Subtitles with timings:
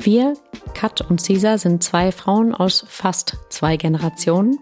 [0.00, 0.34] wir,
[0.74, 4.58] Kat und Cesar, sind zwei Frauen aus fast zwei Generationen.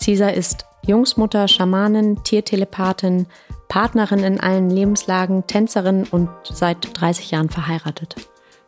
[0.00, 3.26] Cesar ist Jungsmutter, Schamanin, Tiertelepathin,
[3.68, 8.16] Partnerin in allen Lebenslagen, Tänzerin und seit 30 Jahren verheiratet.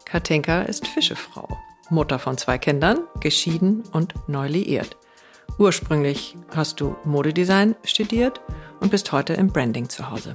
[0.04, 1.48] Katinka ist Fischefrau,
[1.90, 4.96] Mutter von zwei Kindern, geschieden und neu liiert.
[5.58, 8.40] Ursprünglich hast du Modedesign studiert
[8.80, 10.34] und bist heute im Branding zu Hause.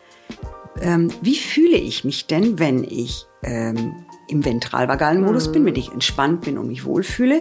[0.81, 5.51] ähm, wie fühle ich mich denn, wenn ich ähm, im ventralvagalen Modus mhm.
[5.53, 7.39] bin, wenn ich entspannt bin und mich wohlfühle?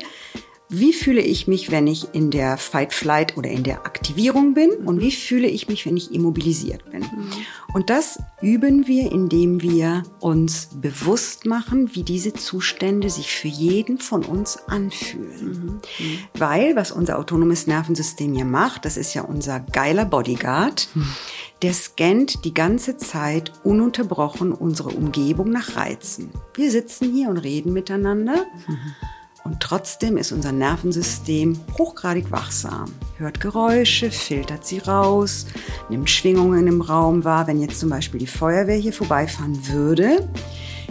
[0.73, 4.71] Wie fühle ich mich, wenn ich in der Fight, Flight oder in der Aktivierung bin?
[4.71, 7.01] Und wie fühle ich mich, wenn ich immobilisiert bin?
[7.01, 7.31] Mhm.
[7.75, 13.99] Und das üben wir, indem wir uns bewusst machen, wie diese Zustände sich für jeden
[13.99, 15.81] von uns anfühlen.
[15.99, 16.19] Mhm.
[16.35, 21.09] Weil, was unser autonomes Nervensystem hier macht, das ist ja unser geiler Bodyguard, mhm.
[21.63, 26.31] Der scannt die ganze Zeit ununterbrochen unsere Umgebung nach Reizen.
[26.55, 28.47] Wir sitzen hier und reden miteinander.
[28.67, 28.79] Mhm.
[29.43, 35.47] Und trotzdem ist unser Nervensystem hochgradig wachsam, hört Geräusche, filtert sie raus,
[35.89, 37.47] nimmt Schwingungen im Raum wahr.
[37.47, 40.29] Wenn jetzt zum Beispiel die Feuerwehr hier vorbeifahren würde,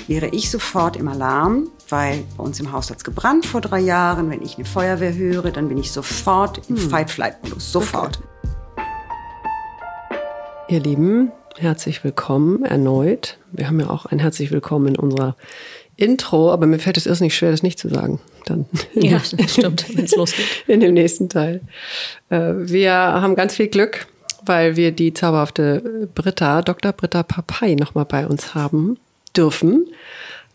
[0.08, 3.80] wäre ich sofort im Alarm, weil bei uns im Haus hat es gebrannt vor drei
[3.80, 4.32] Jahren.
[4.32, 6.90] Wenn ich eine Feuerwehr höre, dann bin ich sofort im hm.
[6.90, 7.72] Fight-Flight-Modus.
[7.72, 8.18] Sofort.
[8.18, 8.39] Okay.
[10.70, 13.40] Ihr Lieben, herzlich willkommen erneut.
[13.52, 15.36] Wir haben ja auch ein herzlich willkommen in unserer
[15.98, 18.20] Intro, aber mir fällt es erst nicht schwer, das nicht zu sagen.
[18.46, 20.46] Dann ja, stimmt, wenn es losgeht.
[20.68, 21.62] In dem nächsten Teil.
[22.30, 24.06] Äh, wir haben ganz viel Glück,
[24.46, 26.94] weil wir die zauberhafte Britta, Dr.
[26.94, 29.00] Britta Papai, nochmal bei uns haben
[29.36, 29.88] dürfen.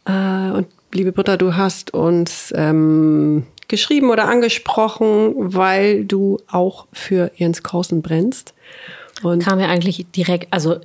[0.07, 7.33] Äh, und liebe Britta, du hast uns ähm, geschrieben oder angesprochen, weil du auch für
[7.35, 8.55] Jens Korsen brennst.
[9.33, 10.77] Und kam ja eigentlich direkt, also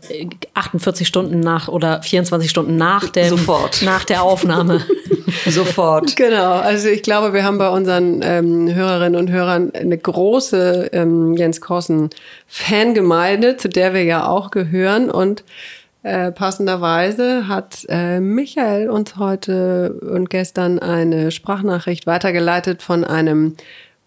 [0.54, 3.82] 48 äh, Stunden nach oder 24 Stunden nach dem, Sofort.
[3.84, 4.82] nach der Aufnahme.
[5.48, 6.16] Sofort.
[6.16, 6.54] Genau.
[6.54, 11.62] Also ich glaube, wir haben bei unseren ähm, Hörerinnen und Hörern eine große ähm, Jens
[11.62, 12.10] Korsen
[12.48, 15.44] Fangemeinde, zu der wir ja auch gehören und
[16.02, 23.56] äh, passenderweise hat äh, Michael uns heute und gestern eine Sprachnachricht weitergeleitet von einem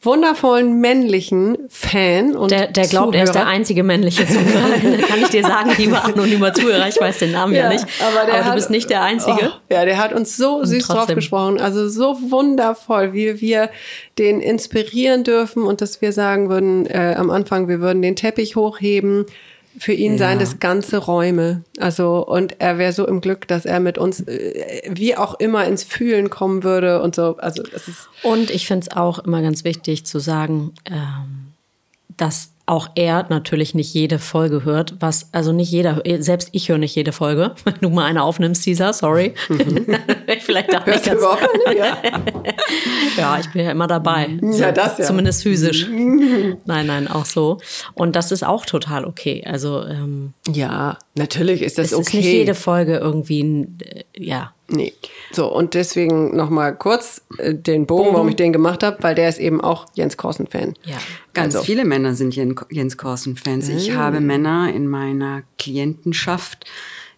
[0.04, 3.18] wundervollen männlichen Fan und der, der glaubt, Zuhörer.
[3.18, 4.98] er ist der einzige männliche Zuhörer.
[5.08, 8.26] kann ich dir sagen, lieber anonymer Zuhörer, ich weiß den Namen ja, ja nicht, aber,
[8.26, 9.52] der aber hat, du bist nicht der Einzige.
[9.52, 13.70] Oh, ja, der hat uns so süß drauf gesprochen, also so wundervoll, wie wir
[14.18, 18.56] den inspirieren dürfen und dass wir sagen würden, äh, am Anfang, wir würden den Teppich
[18.56, 19.26] hochheben,
[19.78, 20.18] für ihn ja.
[20.18, 21.64] seien das ganze Räume.
[21.78, 25.64] Also, und er wäre so im Glück, dass er mit uns, äh, wie auch immer,
[25.66, 27.36] ins Fühlen kommen würde und so.
[27.38, 28.08] Also, das ist.
[28.22, 31.52] Und ich finde es auch immer ganz wichtig zu sagen, ähm,
[32.16, 36.78] dass auch er natürlich nicht jede Folge hört, was, also nicht jeder, selbst ich höre
[36.78, 37.54] nicht jede Folge.
[37.64, 39.34] Wenn du mal eine aufnimmst, Caesar, sorry.
[39.50, 39.94] Mhm.
[40.40, 41.20] Vielleicht da nicht ganz.
[41.20, 41.98] Überhaupt nicht, ja?
[43.18, 44.38] ja, ich bin ja immer dabei.
[44.40, 45.04] Ja, das ja.
[45.04, 45.86] Zumindest physisch.
[45.90, 47.58] nein, nein, auch so.
[47.92, 49.44] Und das ist auch total okay.
[49.44, 52.00] Also, ähm, ja, natürlich ist das es okay.
[52.00, 54.54] Es ist nicht jede Folge irgendwie, ein, äh, ja.
[54.72, 54.94] Nee.
[55.32, 59.28] So, und deswegen nochmal kurz äh, den Bogen, warum ich den gemacht habe, weil der
[59.28, 60.74] ist eben auch Jens Korsen-Fan.
[60.84, 60.96] Ja.
[61.34, 61.64] Ganz also.
[61.64, 63.68] viele Männer sind Jens Korsen-Fans.
[63.68, 63.96] Ich mhm.
[63.96, 66.66] habe Männer in meiner Klientenschaft,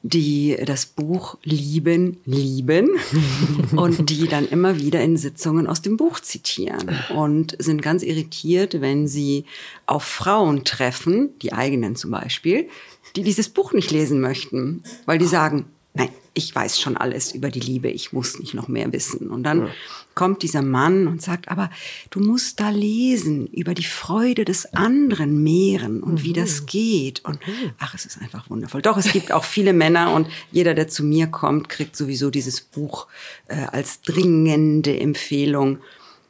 [0.02, 2.90] die das Buch lieben, lieben
[3.76, 8.80] und die dann immer wieder in Sitzungen aus dem Buch zitieren und sind ganz irritiert,
[8.82, 9.46] wenn sie
[9.86, 12.68] auf Frauen treffen, die eigenen zum Beispiel,
[13.16, 17.48] die dieses Buch nicht lesen möchten, weil die sagen, nein, ich weiß schon alles über
[17.48, 19.30] die Liebe, ich muss nicht noch mehr wissen.
[19.30, 19.68] Und dann ja.
[20.16, 21.70] kommt dieser Mann und sagt, aber
[22.10, 26.22] du musst da lesen über die Freude des anderen mehren und mhm.
[26.24, 27.24] wie das geht.
[27.24, 27.70] Und mhm.
[27.78, 28.82] ach, es ist einfach wundervoll.
[28.82, 32.60] Doch, es gibt auch viele Männer und jeder, der zu mir kommt, kriegt sowieso dieses
[32.60, 33.06] Buch
[33.46, 35.78] äh, als dringende Empfehlung.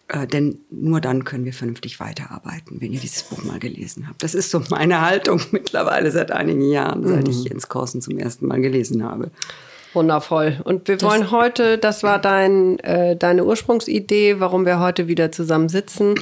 [0.08, 4.22] Äh, denn nur dann können wir vernünftig weiterarbeiten, wenn ihr dieses Buch mal gelesen habt.
[4.22, 7.30] Das ist so meine Haltung mittlerweile seit einigen Jahren, seit mhm.
[7.30, 9.30] ich Jens Korsen zum ersten Mal gelesen habe.
[9.94, 10.60] Wundervoll.
[10.64, 15.32] Und wir das wollen heute, das war dein, äh, deine Ursprungsidee, warum wir heute wieder
[15.32, 16.14] zusammen sitzen,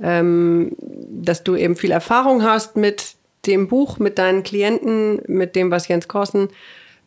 [0.00, 3.14] ähm, dass du eben viel Erfahrung hast mit
[3.46, 6.48] dem Buch, mit deinen Klienten, mit dem, was Jens Korsen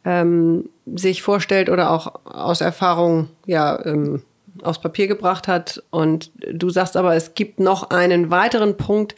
[0.05, 4.23] ähm, sich vorstellt oder auch aus Erfahrung ja, ähm,
[4.63, 5.83] aufs Papier gebracht hat.
[5.89, 9.15] Und du sagst aber, es gibt noch einen weiteren Punkt,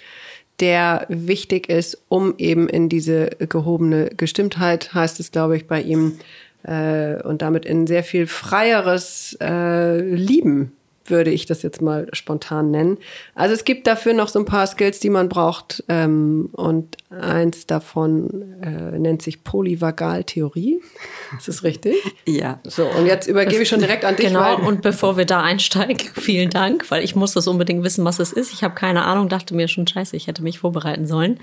[0.60, 6.20] der wichtig ist, um eben in diese gehobene Gestimmtheit, heißt es, glaube ich, bei ihm,
[6.64, 10.74] äh, und damit in sehr viel freieres äh, Lieben
[11.10, 12.98] würde ich das jetzt mal spontan nennen.
[13.36, 15.84] Also es gibt dafür noch so ein paar Skills, die man braucht.
[15.88, 20.82] Ähm, und eins davon äh, nennt sich Polyvagaltheorie.
[21.38, 21.96] Ist das richtig?
[22.26, 22.60] Ja.
[22.64, 24.28] So, und jetzt übergebe ich schon direkt an dich.
[24.28, 28.20] Genau, und bevor wir da einsteigen, vielen Dank, weil ich muss das unbedingt wissen, was
[28.20, 28.54] es ist.
[28.54, 31.40] Ich habe keine Ahnung, dachte mir schon, scheiße, ich hätte mich vorbereiten sollen.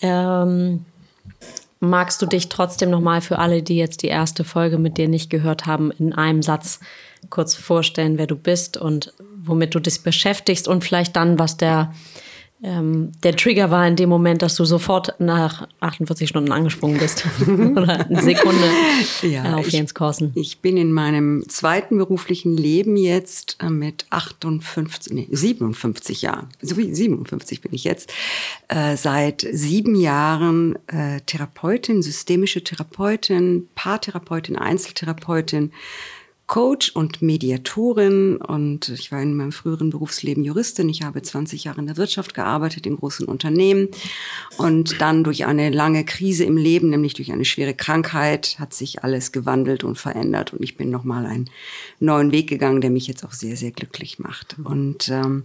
[0.00, 0.84] Ähm,
[1.80, 5.30] magst du dich trotzdem nochmal für alle, die jetzt die erste Folge mit dir nicht
[5.30, 6.80] gehört haben, in einem Satz
[7.30, 11.92] kurz vorstellen, wer du bist und womit du dich beschäftigst und vielleicht dann, was der
[12.60, 17.24] ähm, der Trigger war in dem Moment, dass du sofort nach 48 Stunden angesprungen bist.
[17.42, 18.64] Oder eine Sekunde.
[19.22, 20.32] Ja, auf Jens Korsen.
[20.34, 26.76] Ich bin in meinem zweiten beruflichen Leben jetzt äh, mit 58, nee, 57 Jahren, so
[26.76, 28.12] wie 57 bin ich jetzt,
[28.66, 35.70] äh, seit sieben Jahren äh, Therapeutin, systemische Therapeutin, Paartherapeutin, Einzeltherapeutin,
[36.48, 40.88] Coach und Mediatorin und ich war in meinem früheren Berufsleben Juristin.
[40.88, 43.88] Ich habe 20 Jahre in der Wirtschaft gearbeitet, in großen Unternehmen
[44.56, 49.04] und dann durch eine lange Krise im Leben, nämlich durch eine schwere Krankheit, hat sich
[49.04, 51.50] alles gewandelt und verändert und ich bin nochmal einen
[52.00, 54.56] neuen Weg gegangen, der mich jetzt auch sehr, sehr glücklich macht.
[54.64, 55.44] Und ähm,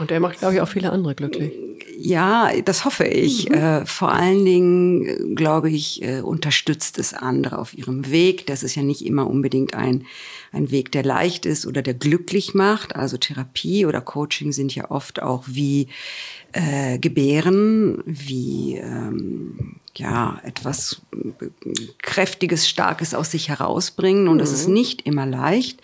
[0.00, 1.52] und er macht, glaube ich, auch viele andere glücklich.
[1.98, 3.50] Ja, das hoffe ich.
[3.50, 3.54] Mhm.
[3.54, 8.46] Äh, vor allen Dingen, glaube ich, äh, unterstützt es andere auf ihrem Weg.
[8.46, 10.06] Das ist ja nicht immer unbedingt ein,
[10.52, 12.96] ein Weg, der leicht ist oder der glücklich macht.
[12.96, 15.88] Also Therapie oder Coaching sind ja oft auch wie
[16.52, 21.02] äh, Gebären, wie ähm, ja etwas
[22.00, 24.28] Kräftiges, Starkes aus sich herausbringen.
[24.28, 24.74] Und das ist mhm.
[24.74, 25.82] nicht immer leicht.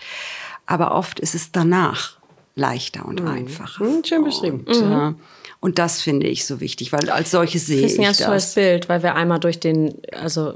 [0.64, 2.15] Aber oft ist es danach
[2.56, 3.28] leichter und mhm.
[3.28, 3.84] einfacher.
[3.84, 4.64] Mhm, schön beschrieben.
[4.66, 4.92] Und, mhm.
[4.92, 5.12] äh,
[5.60, 7.92] und, das finde ich so wichtig, weil als solches sehe ich das.
[7.92, 10.54] ist ein ganz tolles Bild, weil wir einmal durch den, also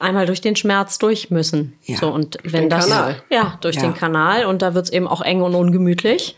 [0.00, 1.74] einmal durch den Schmerz durch müssen.
[1.84, 1.98] Ja.
[1.98, 3.22] So und durch wenn das Kanal.
[3.30, 3.82] ja durch ja.
[3.82, 6.36] den Kanal und da wird es eben auch eng und ungemütlich.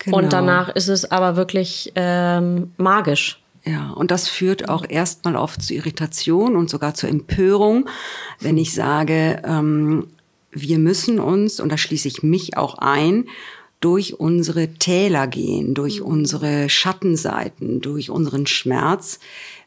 [0.00, 0.18] Genau.
[0.18, 3.42] Und danach ist es aber wirklich ähm, magisch.
[3.64, 7.88] Ja, und das führt auch erstmal oft zu Irritation und sogar zur Empörung,
[8.38, 10.06] wenn ich sage, ähm,
[10.52, 13.26] wir müssen uns, und da schließe ich mich auch ein,
[13.80, 16.06] durch unsere Täler gehen, durch mhm.
[16.06, 19.20] unsere Schattenseiten, durch unseren Schmerz,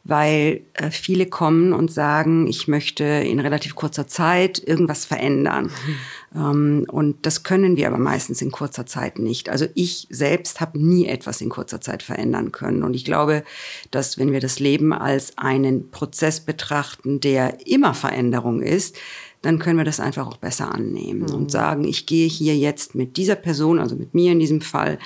[0.04, 5.66] weil äh, viele kommen und sagen, ich möchte in relativ kurzer Zeit irgendwas verändern.
[5.66, 5.96] Mhm.
[6.36, 9.48] Ähm, und das können wir aber meistens in kurzer Zeit nicht.
[9.48, 12.84] Also ich selbst habe nie etwas in kurzer Zeit verändern können.
[12.84, 13.44] Und ich glaube,
[13.92, 18.98] dass wenn wir das Leben als einen Prozess betrachten, der immer Veränderung ist,
[19.42, 21.34] dann können wir das einfach auch besser annehmen mhm.
[21.34, 25.00] und sagen, ich gehe hier jetzt mit dieser Person, also mit mir in diesem Fall,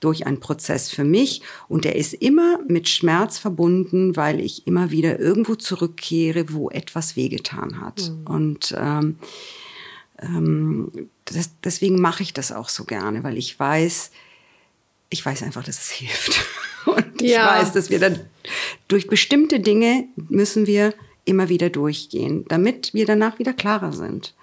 [0.00, 4.90] durch einen Prozess für mich und der ist immer mit Schmerz verbunden, weil ich immer
[4.90, 8.10] wieder irgendwo zurückkehre, wo etwas wehgetan hat.
[8.10, 8.26] Mhm.
[8.26, 9.18] Und ähm,
[10.20, 14.10] ähm, das, deswegen mache ich das auch so gerne, weil ich weiß,
[15.10, 16.44] ich weiß einfach, dass es hilft.
[16.86, 17.46] Und ich ja.
[17.46, 18.18] weiß, dass wir dann
[18.88, 24.34] durch bestimmte Dinge müssen wir immer wieder durchgehen, damit wir danach wieder klarer sind.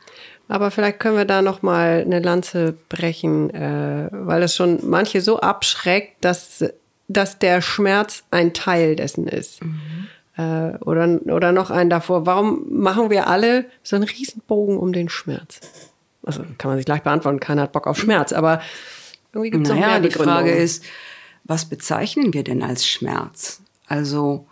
[0.48, 5.22] Aber vielleicht können wir da noch mal eine Lanze brechen, äh, weil das schon manche
[5.22, 6.66] so abschreckt, dass,
[7.08, 9.64] dass der Schmerz ein Teil dessen ist.
[9.64, 10.08] Mhm.
[10.38, 12.26] Äh, oder, oder noch einen davor.
[12.26, 15.60] Warum machen wir alle so einen Riesenbogen um den Schmerz?
[16.24, 18.62] Also kann man sich gleich beantworten, keiner hat Bock auf Schmerz, aber
[19.34, 20.84] irgendwie gibt es naja, noch mehr die Frage ist,
[21.44, 23.62] was bezeichnen wir denn als Schmerz?
[23.88, 24.46] Also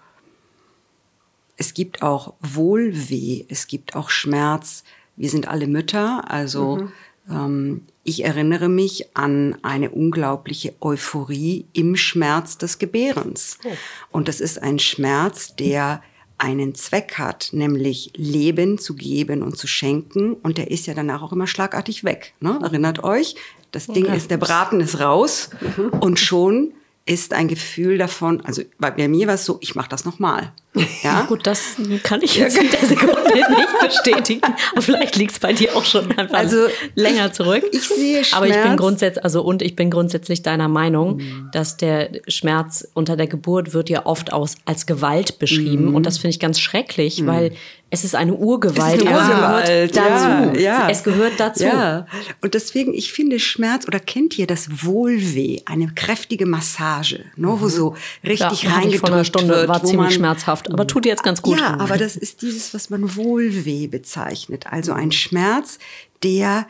[1.58, 4.84] es gibt auch Wohlweh, es gibt auch Schmerz.
[5.16, 6.92] Wir sind alle Mütter, also mhm.
[7.30, 13.58] ähm, ich erinnere mich an eine unglaubliche Euphorie im Schmerz des Gebärens.
[13.66, 13.70] Oh.
[14.12, 16.02] Und das ist ein Schmerz, der
[16.38, 20.34] einen Zweck hat, nämlich Leben zu geben und zu schenken.
[20.36, 22.34] Und der ist ja danach auch immer schlagartig weg.
[22.40, 22.60] Ne?
[22.62, 23.36] Erinnert euch,
[23.72, 26.00] das Ding ist, der Braten ist raus mhm.
[26.00, 26.74] und schon
[27.06, 30.54] ist ein Gefühl davon, also bei mir war es so, ich mache das nochmal.
[31.03, 31.22] Ja?
[31.27, 34.41] Gut, das kann ich jetzt in der Sekunde nicht bestätigen.
[34.72, 37.63] Aber vielleicht liegt es bei dir auch schon einfach also länger zurück.
[37.72, 38.34] Ich sehe Schmerz.
[38.34, 41.50] Aber ich bin grundsätzlich, also und ich bin grundsätzlich deiner Meinung, mhm.
[41.51, 45.89] dass der Schmerz unter der Geburt wird ja oft aus, als Gewalt beschrieben.
[45.89, 45.96] Mhm.
[45.96, 47.27] Und das finde ich ganz schrecklich, mhm.
[47.27, 47.51] weil
[47.89, 49.01] es ist eine Urgewalt.
[49.01, 49.96] Es, eine Urgewalt.
[49.96, 50.60] dazu.
[50.60, 51.63] Ja, Es gehört dazu.
[51.63, 52.05] Ja.
[52.41, 57.65] Und deswegen, ich finde Schmerz oder kennt ihr das Wohlweh, eine kräftige Massage, ne, wo
[57.65, 57.69] mhm.
[57.69, 61.41] so richtig ja, reingedrückt vor einer Stunde wird, war ziemlich schmerzhaft aber tut jetzt ganz
[61.41, 61.59] gut.
[61.59, 64.67] Ja, aber das ist dieses, was man Wohlweh bezeichnet.
[64.67, 65.79] Also ein Schmerz,
[66.24, 66.67] der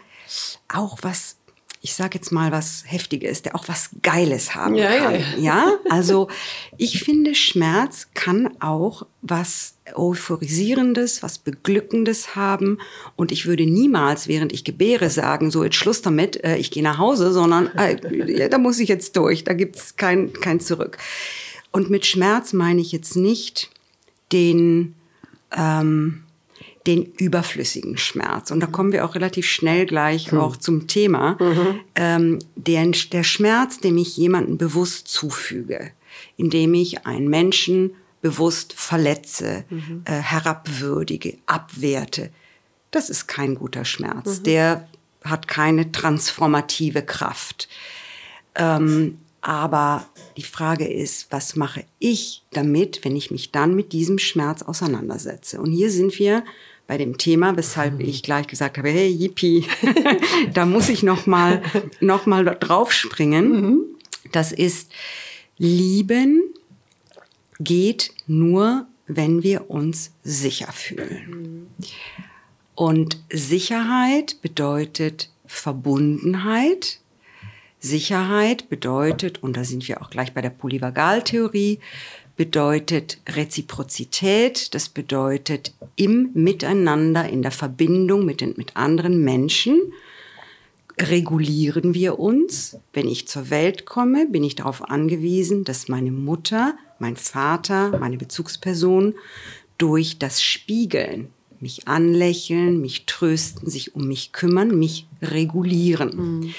[0.68, 1.38] auch was
[1.82, 5.14] ich sage jetzt mal was Heftiges, der auch was Geiles haben ja, kann.
[5.14, 5.38] Ja, ja.
[5.38, 6.28] ja, also
[6.78, 12.80] ich finde, Schmerz kann auch was Euphorisierendes, was Beglückendes haben.
[13.16, 16.84] Und ich würde niemals, während ich gebäre, sagen, so jetzt Schluss damit, äh, ich gehe
[16.84, 20.98] nach Hause, sondern äh, da muss ich jetzt durch, da gibt's kein, kein Zurück.
[21.72, 23.70] Und mit Schmerz meine ich jetzt nicht
[24.32, 24.96] den,
[25.56, 26.24] ähm,
[26.86, 28.52] den überflüssigen Schmerz.
[28.52, 30.40] Und da kommen wir auch relativ schnell gleich mhm.
[30.40, 31.38] auch zum Thema.
[31.40, 31.80] Mhm.
[31.96, 35.92] Ähm, der, der Schmerz, dem ich jemanden bewusst zufüge,
[36.38, 37.92] indem ich einen Menschen
[38.22, 40.04] bewusst verletze, mhm.
[40.06, 42.32] äh, herabwürdige, abwerte,
[42.92, 44.40] das ist kein guter Schmerz.
[44.40, 44.44] Mhm.
[44.44, 44.88] Der
[45.24, 47.68] hat keine transformative Kraft.
[48.56, 50.06] Ähm, aber
[50.38, 55.60] die Frage ist, was mache ich damit, wenn ich mich dann mit diesem Schmerz auseinandersetze?
[55.60, 56.44] Und hier sind wir
[56.86, 58.02] bei dem Thema, weshalb mhm.
[58.02, 59.66] ich gleich gesagt habe, hey, yippie,
[60.54, 61.62] da muss ich noch mal,
[62.00, 63.52] noch mal drauf springen.
[63.52, 63.80] Mhm.
[64.32, 64.92] Das ist,
[65.58, 66.44] lieben
[67.60, 71.26] geht nur, wenn wir uns sicher fühlen.
[71.30, 71.68] Mhm.
[72.76, 77.00] Und Sicherheit bedeutet Verbundenheit,
[77.88, 81.80] Sicherheit bedeutet, und da sind wir auch gleich bei der Polyvagaltheorie,
[82.36, 89.80] bedeutet Reziprozität, das bedeutet im Miteinander, in der Verbindung mit, den, mit anderen Menschen
[91.00, 92.78] regulieren wir uns.
[92.94, 98.18] Wenn ich zur Welt komme, bin ich darauf angewiesen, dass meine Mutter, mein Vater, meine
[98.18, 99.16] Bezugsperson
[99.78, 101.30] durch das Spiegeln
[101.60, 106.16] mich anlächeln, mich trösten, sich um mich kümmern, mich regulieren.
[106.16, 106.54] Mhm.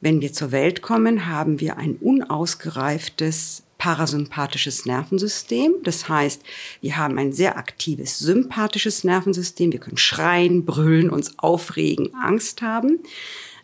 [0.00, 5.74] Wenn wir zur Welt kommen, haben wir ein unausgereiftes parasympathisches Nervensystem.
[5.82, 6.42] Das heißt,
[6.80, 9.72] wir haben ein sehr aktives sympathisches Nervensystem.
[9.72, 13.00] Wir können schreien, brüllen, uns aufregen, Angst haben.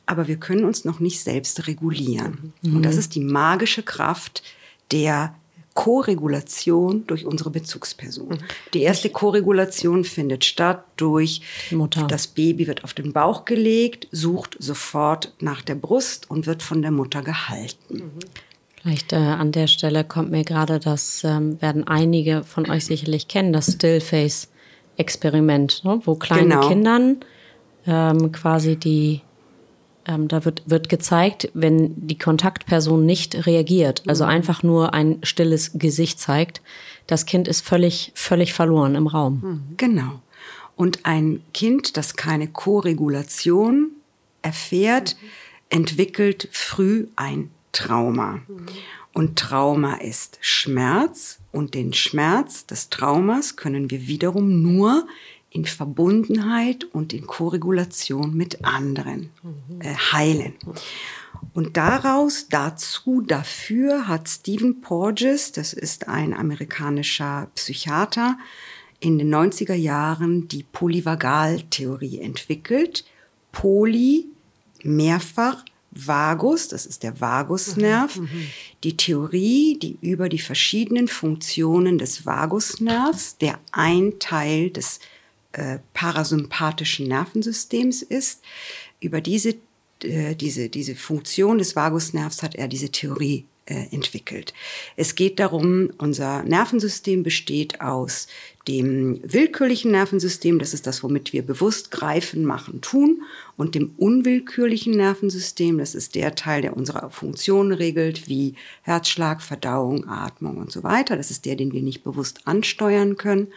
[0.04, 2.52] Aber wir können uns noch nicht selbst regulieren.
[2.62, 2.76] Mhm.
[2.76, 4.42] Und das ist die magische Kraft
[4.90, 5.34] der
[5.74, 8.38] Koregulation durch unsere Bezugsperson.
[8.74, 12.06] Die erste Koregulation findet statt durch Mutter.
[12.06, 16.82] das Baby wird auf den Bauch gelegt, sucht sofort nach der Brust und wird von
[16.82, 18.12] der Mutter gehalten.
[18.80, 23.28] Vielleicht äh, an der Stelle kommt mir gerade, das ähm, werden einige von euch sicherlich
[23.28, 26.00] kennen, das Stillface-Experiment, ne?
[26.04, 26.68] wo kleine genau.
[26.68, 27.16] Kindern
[27.86, 29.20] ähm, quasi die
[30.06, 34.30] ähm, da wird, wird gezeigt, wenn die Kontaktperson nicht reagiert, also mhm.
[34.30, 36.60] einfach nur ein stilles Gesicht zeigt,
[37.06, 39.40] das Kind ist völlig, völlig verloren im Raum.
[39.42, 39.76] Mhm.
[39.76, 40.20] Genau.
[40.76, 43.90] Und ein Kind, das keine Koregulation
[44.42, 45.28] erfährt, mhm.
[45.70, 48.40] entwickelt früh ein Trauma.
[48.48, 48.66] Mhm.
[49.14, 55.06] Und Trauma ist Schmerz und den Schmerz des Traumas können wir wiederum nur
[55.52, 59.30] in Verbundenheit und in Korregulation mit anderen
[59.80, 60.54] äh, heilen.
[61.52, 68.38] Und daraus, dazu, dafür hat Stephen Porges, das ist ein amerikanischer Psychiater,
[68.98, 73.04] in den 90er Jahren die Polyvagaltheorie entwickelt.
[73.50, 74.26] Poly,
[74.82, 78.46] mehrfach, Vagus, das ist der Vagusnerv, mhm.
[78.82, 85.00] die Theorie, die über die verschiedenen Funktionen des Vagusnervs, der ein Teil des
[85.52, 88.42] äh, parasympathischen Nervensystems ist,
[89.00, 89.54] über diese,
[90.02, 94.54] äh, diese, diese Funktion des Vagusnervs hat er diese Theorie äh, entwickelt.
[94.96, 98.26] Es geht darum, unser Nervensystem besteht aus
[98.68, 103.22] dem willkürlichen Nervensystem, das ist das, womit wir bewusst greifen, machen, tun,
[103.56, 110.08] und dem unwillkürlichen Nervensystem, das ist der Teil, der unsere Funktionen regelt, wie Herzschlag, Verdauung,
[110.08, 111.16] Atmung und so weiter.
[111.16, 113.48] Das ist der, den wir nicht bewusst ansteuern können.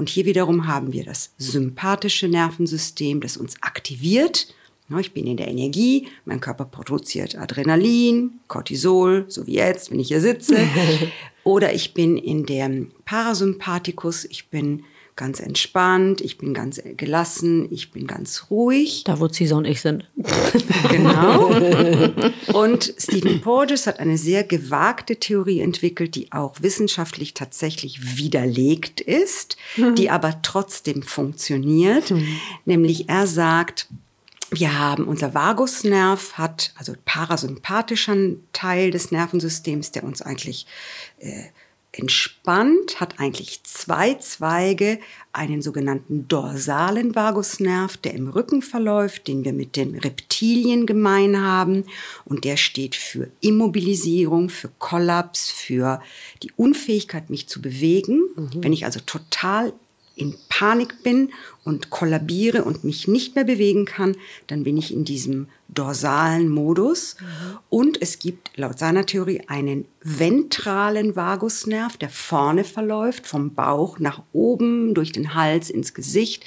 [0.00, 4.54] Und hier wiederum haben wir das sympathische Nervensystem, das uns aktiviert
[4.98, 10.08] ich bin in der Energie, mein Körper produziert Adrenalin, Cortisol, so wie jetzt, wenn ich
[10.08, 10.56] hier sitze.
[11.44, 14.82] Oder ich bin in dem Parasympathikus, ich bin
[15.20, 19.04] ganz entspannt, ich bin ganz gelassen, ich bin ganz ruhig.
[19.04, 20.08] Da, wo Cesar und ich sind.
[20.90, 21.54] Genau.
[22.54, 29.56] Und Stephen Porges hat eine sehr gewagte Theorie entwickelt, die auch wissenschaftlich tatsächlich widerlegt ist,
[29.76, 32.10] die aber trotzdem funktioniert.
[32.10, 32.26] Mhm.
[32.64, 33.88] Nämlich er sagt,
[34.50, 38.16] wir haben unser Vagusnerv, hat also parasympathischer
[38.52, 40.66] Teil des Nervensystems, der uns eigentlich
[41.18, 41.44] äh,
[41.92, 45.00] entspannt, hat eigentlich zwei Zweige,
[45.32, 51.84] einen sogenannten dorsalen Vagusnerv, der im Rücken verläuft, den wir mit den Reptilien gemein haben.
[52.24, 56.00] Und der steht für Immobilisierung, für Kollaps, für
[56.42, 58.22] die Unfähigkeit, mich zu bewegen.
[58.36, 58.50] Mhm.
[58.64, 59.72] Wenn ich also total
[60.20, 61.30] in Panik bin
[61.64, 67.16] und kollabiere und mich nicht mehr bewegen kann, dann bin ich in diesem dorsalen Modus.
[67.68, 74.22] Und es gibt laut seiner Theorie einen ventralen Vagusnerv, der vorne verläuft, vom Bauch nach
[74.32, 76.44] oben, durch den Hals ins Gesicht,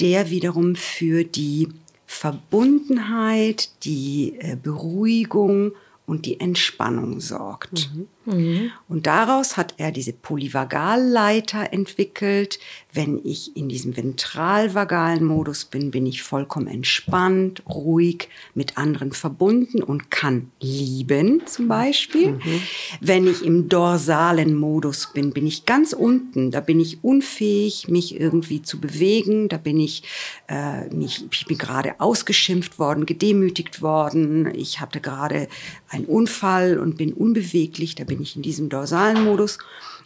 [0.00, 1.68] der wiederum für die
[2.06, 5.72] Verbundenheit, die äh, Beruhigung
[6.06, 7.90] und die Entspannung sorgt.
[7.94, 8.08] Mhm.
[8.26, 8.70] Mhm.
[8.88, 12.58] Und daraus hat er diese Polyvagalleiter entwickelt.
[12.92, 19.82] Wenn ich in diesem ventralvagalen Modus bin, bin ich vollkommen entspannt, ruhig, mit anderen verbunden
[19.82, 22.32] und kann lieben zum Beispiel.
[22.32, 22.62] Mhm.
[23.00, 26.50] Wenn ich im dorsalen Modus bin, bin ich ganz unten.
[26.50, 29.48] Da bin ich unfähig, mich irgendwie zu bewegen.
[29.48, 30.02] Da bin ich,
[30.48, 34.52] äh, mich, ich bin gerade ausgeschimpft worden, gedemütigt worden.
[34.54, 35.48] Ich hatte gerade
[35.88, 37.94] einen Unfall und bin unbeweglich.
[37.94, 39.58] Da bin bin ich in diesem dorsalen Modus.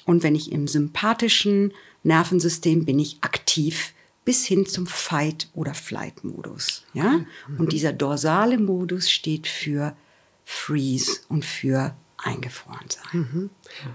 [0.04, 3.94] Und wenn ich im sympathischen Nervensystem bin ich aktiv
[4.24, 6.84] bis hin zum Fight- oder Flight-Modus.
[6.92, 7.20] Ja?
[7.58, 9.96] Und dieser dorsale Modus steht für
[10.44, 13.28] Freeze und für eingefroren sein.
[13.32, 13.50] Mhm.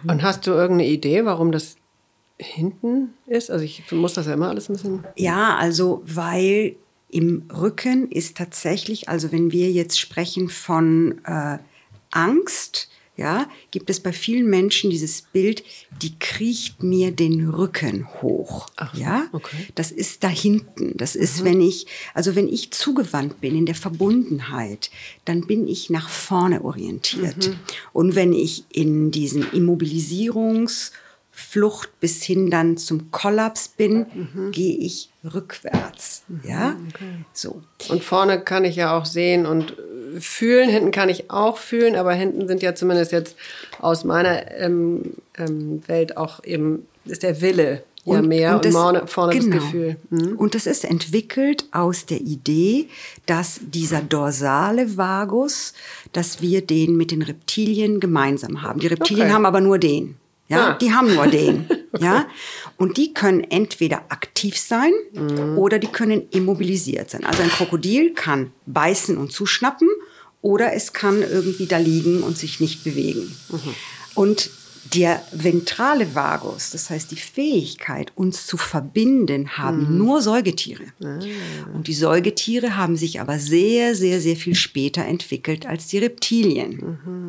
[0.10, 1.76] Und hast du irgendeine Idee, warum das
[2.38, 3.52] hinten ist?
[3.52, 5.04] Also ich muss das ja immer alles ein bisschen.
[5.16, 6.76] Ja, also weil
[7.10, 11.60] im Rücken ist tatsächlich, also wenn wir jetzt sprechen von äh,
[12.12, 15.64] Angst, ja, gibt es bei vielen Menschen dieses Bild,
[16.02, 18.68] die kriecht mir den Rücken hoch.
[18.76, 19.68] Ach, ja, okay.
[19.76, 20.98] das ist da hinten.
[20.98, 21.46] Das ist, mhm.
[21.46, 24.90] wenn ich, also wenn ich zugewandt bin in der Verbundenheit,
[25.24, 27.48] dann bin ich nach vorne orientiert.
[27.48, 27.60] Mhm.
[27.94, 30.92] Und wenn ich in diesem Immobilisierungs-
[31.38, 34.52] Flucht bis hin dann zum Kollaps bin, mhm.
[34.52, 36.24] gehe ich rückwärts.
[36.30, 37.26] Mhm, ja, okay.
[37.34, 37.62] so.
[37.90, 39.76] Und vorne kann ich ja auch sehen und
[40.20, 40.70] fühlen.
[40.70, 43.36] Hinten kann ich auch fühlen, aber hinten sind ja zumindest jetzt
[43.80, 48.74] aus meiner ähm, ähm, Welt auch eben ist der Wille ja und, mehr und, das,
[48.74, 49.56] und vorne, vorne genau.
[49.56, 49.98] das Gefühl.
[50.10, 50.38] Mhm.
[50.38, 52.88] Und das ist entwickelt aus der Idee,
[53.26, 55.74] dass dieser dorsale Vagus,
[56.14, 58.80] dass wir den mit den Reptilien gemeinsam haben.
[58.80, 59.34] Die Reptilien okay.
[59.34, 60.18] haben aber nur den.
[60.48, 60.74] Ja, ah.
[60.74, 61.68] die haben nur den.
[61.98, 62.28] Ja,
[62.76, 65.58] und die können entweder aktiv sein mhm.
[65.58, 67.24] oder die können immobilisiert sein.
[67.24, 69.88] Also ein Krokodil kann beißen und zuschnappen
[70.42, 73.34] oder es kann irgendwie da liegen und sich nicht bewegen.
[73.48, 73.76] Mhm.
[74.14, 74.50] Und
[74.94, 79.98] der ventrale Vagus, das heißt die Fähigkeit, uns zu verbinden, haben mhm.
[79.98, 80.84] nur Säugetiere.
[81.04, 81.20] Ah.
[81.74, 87.00] Und die Säugetiere haben sich aber sehr, sehr, sehr viel später entwickelt als die Reptilien.
[87.04, 87.28] Mhm.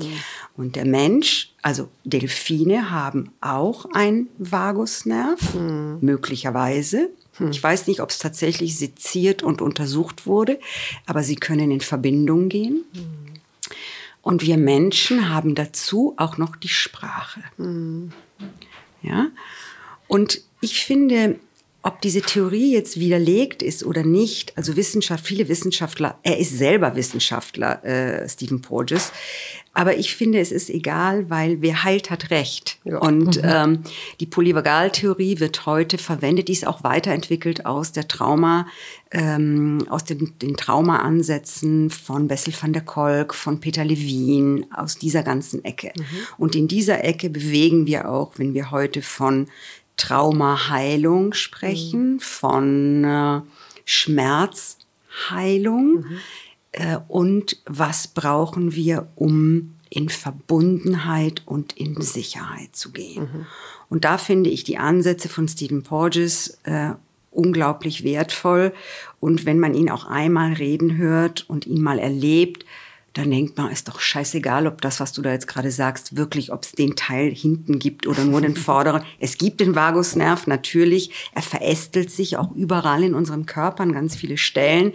[0.57, 5.99] Und der Mensch, also Delfine, haben auch ein Vagusnerv, mhm.
[6.01, 7.11] möglicherweise.
[7.39, 7.51] Hm.
[7.51, 10.59] Ich weiß nicht, ob es tatsächlich seziert und untersucht wurde,
[11.05, 12.85] aber sie können in Verbindung gehen.
[14.27, 17.43] Und wir Menschen haben dazu auch noch die Sprache.
[17.59, 18.11] Mhm.
[19.01, 19.29] Ja?
[20.09, 21.39] Und ich finde,
[21.83, 26.97] ob diese Theorie jetzt widerlegt ist oder nicht, also Wissenschaft, viele Wissenschaftler, er ist selber
[26.97, 29.13] Wissenschaftler, äh, Stephen Porges,
[29.73, 32.79] aber ich finde, es ist egal, weil wer heilt, hat Recht.
[32.83, 32.99] Ja.
[32.99, 33.49] Und mhm.
[33.49, 33.83] ähm,
[34.19, 38.67] die Polyvagaltheorie wird heute verwendet, die ist auch weiterentwickelt aus der Trauma,
[39.13, 45.23] ähm, aus den, den Trauma-Ansätzen von Bessel van der Kolk, von Peter Levin, aus dieser
[45.23, 45.93] ganzen Ecke.
[45.97, 46.03] Mhm.
[46.39, 49.49] Und in dieser Ecke bewegen wir auch, wenn wir heute von
[49.97, 52.21] Traumaheilung sprechen, mhm.
[52.21, 53.41] von äh,
[53.85, 56.19] Schmerzheilung mhm.
[56.73, 63.23] äh, und was brauchen wir, um in Verbundenheit und in Sicherheit zu gehen.
[63.23, 63.47] Mhm.
[63.89, 66.91] Und da finde ich die Ansätze von Stephen Porges äh,
[67.37, 68.73] unglaublich wertvoll.
[69.21, 72.65] Und wenn man ihn auch einmal reden hört und ihn mal erlebt,
[73.17, 76.53] dann denkt man, ist doch scheißegal, ob das, was du da jetzt gerade sagst, wirklich,
[76.53, 79.03] ob es den Teil hinten gibt oder nur den vorderen.
[79.19, 81.31] Es gibt den Vagusnerv natürlich.
[81.35, 84.93] Er verästelt sich auch überall in unserem Körper an ganz viele Stellen.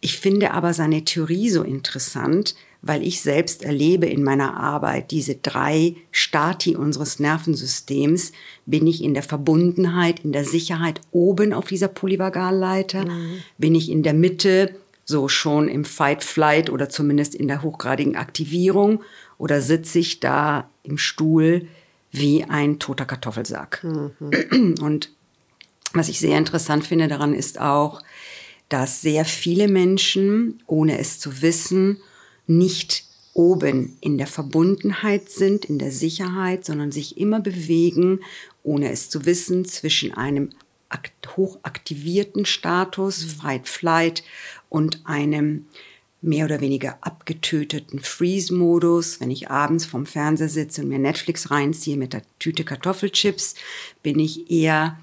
[0.00, 5.34] Ich finde aber seine Theorie so interessant, weil ich selbst erlebe in meiner Arbeit diese
[5.34, 8.32] drei Stati unseres Nervensystems,
[8.66, 13.42] bin ich in der Verbundenheit, in der Sicherheit oben auf dieser Polyvagalleiter, mhm.
[13.58, 18.16] bin ich in der Mitte, so schon im Fight, Flight oder zumindest in der hochgradigen
[18.16, 19.02] Aktivierung
[19.38, 21.66] oder sitze ich da im Stuhl
[22.12, 23.84] wie ein toter Kartoffelsack.
[23.84, 24.76] Mhm.
[24.80, 25.10] Und
[25.92, 28.02] was ich sehr interessant finde daran ist auch,
[28.68, 31.98] dass sehr viele Menschen, ohne es zu wissen,
[32.50, 38.20] nicht oben in der Verbundenheit sind, in der Sicherheit, sondern sich immer bewegen,
[38.62, 40.50] ohne es zu wissen, zwischen einem
[41.36, 44.24] hochaktivierten Status, Fight Flight,
[44.68, 45.66] und einem
[46.20, 49.20] mehr oder weniger abgetöteten Freeze-Modus.
[49.20, 53.54] Wenn ich abends vorm Fernseher sitze und mir Netflix reinziehe mit der Tüte Kartoffelchips,
[54.02, 54.98] bin ich eher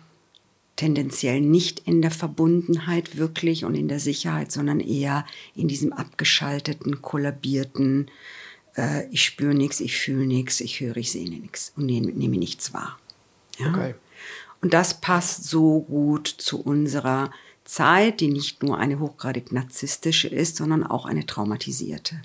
[0.77, 7.01] tendenziell nicht in der Verbundenheit wirklich und in der Sicherheit, sondern eher in diesem abgeschalteten,
[7.01, 8.09] kollabierten,
[8.77, 12.37] äh, ich spüre nichts, ich fühle nichts, ich höre, ich sehe nichts und nehme, nehme
[12.37, 12.97] nichts wahr.
[13.57, 13.69] Ja?
[13.69, 13.95] Okay.
[14.61, 17.31] Und das passt so gut zu unserer
[17.65, 22.21] Zeit, die nicht nur eine hochgradig narzisstische ist, sondern auch eine traumatisierte.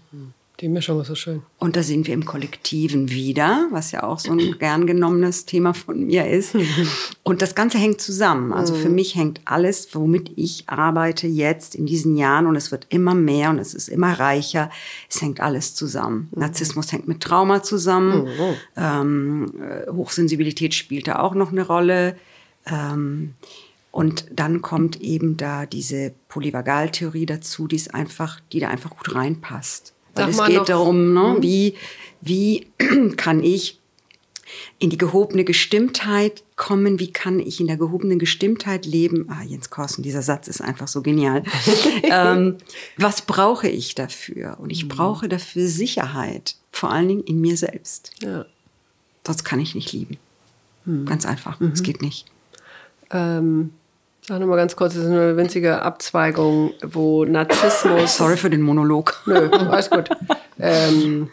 [0.63, 1.43] Die Mischung ist so schön.
[1.59, 5.75] Und da sind wir im Kollektiven wieder, was ja auch so ein gern genommenes Thema
[5.75, 6.55] von mir ist.
[7.25, 8.53] Und das Ganze hängt zusammen.
[8.53, 8.95] Also für mhm.
[8.95, 13.51] mich hängt alles, womit ich arbeite jetzt in diesen Jahren und es wird immer mehr
[13.51, 14.71] und es ist immer reicher.
[15.11, 16.29] Es hängt alles zusammen.
[16.31, 16.41] Mhm.
[16.41, 18.25] Narzissmus hängt mit Trauma zusammen.
[18.25, 18.55] Mhm.
[18.77, 22.17] Ähm, äh, Hochsensibilität spielt da auch noch eine Rolle.
[22.67, 23.35] Ähm,
[23.91, 29.15] und dann kommt eben da diese Polyvagaltheorie dazu, die ist einfach, die da einfach gut
[29.15, 29.93] reinpasst.
[30.15, 31.43] Weil es geht darum, ne, hm?
[31.43, 31.75] wie,
[32.21, 32.67] wie
[33.17, 33.79] kann ich
[34.79, 39.27] in die gehobene Gestimmtheit kommen, wie kann ich in der gehobenen Gestimmtheit leben.
[39.31, 41.43] Ah, Jens Korsen, dieser Satz ist einfach so genial.
[42.03, 42.59] ähm,
[42.97, 44.59] was brauche ich dafür?
[44.61, 44.89] Und ich mhm.
[44.89, 48.13] brauche dafür Sicherheit, vor allen Dingen in mir selbst.
[48.23, 48.45] Ja.
[49.27, 50.19] Sonst kann ich nicht lieben.
[50.85, 51.07] Mhm.
[51.07, 51.85] Ganz einfach, es mhm.
[51.85, 52.27] geht nicht.
[53.11, 53.71] Ähm
[54.25, 58.17] Sag nochmal ganz kurz, das ist eine winzige Abzweigung, wo Narzissmus.
[58.17, 59.21] Sorry für den Monolog.
[59.27, 60.11] Nö, alles gut.
[60.61, 61.29] Ähm,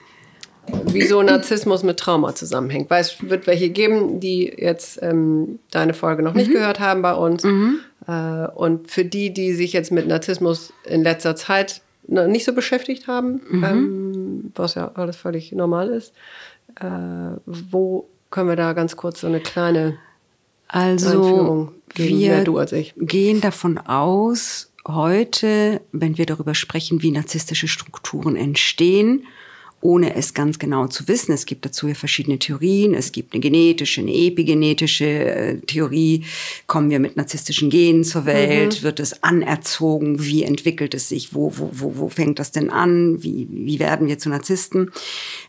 [0.86, 2.90] wieso Narzissmus mit Trauma zusammenhängt.
[2.90, 6.54] Weil es wird welche geben, die jetzt ähm, deine Folge noch nicht mhm.
[6.54, 7.44] gehört haben bei uns.
[7.44, 7.80] Mhm.
[8.08, 13.08] Äh, und für die, die sich jetzt mit Narzissmus in letzter Zeit nicht so beschäftigt
[13.08, 13.64] haben, mhm.
[13.64, 16.12] ähm, was ja alles völlig normal ist,
[16.82, 16.88] äh,
[17.46, 19.98] wo können wir da ganz kurz so eine kleine
[20.70, 22.46] also wir
[22.98, 29.26] gehen davon aus, heute, wenn wir darüber sprechen, wie narzisstische Strukturen entstehen,
[29.82, 31.32] ohne es ganz genau zu wissen.
[31.32, 32.94] Es gibt dazu ja verschiedene Theorien.
[32.94, 36.26] Es gibt eine genetische, eine epigenetische äh, Theorie.
[36.68, 38.80] Kommen wir mit narzisstischen Genen zur Welt?
[38.80, 38.84] Mhm.
[38.84, 40.24] Wird es anerzogen?
[40.24, 41.34] Wie entwickelt es sich?
[41.34, 43.24] Wo, wo, wo, wo fängt das denn an?
[43.24, 44.92] Wie, wie werden wir zu Narzissten?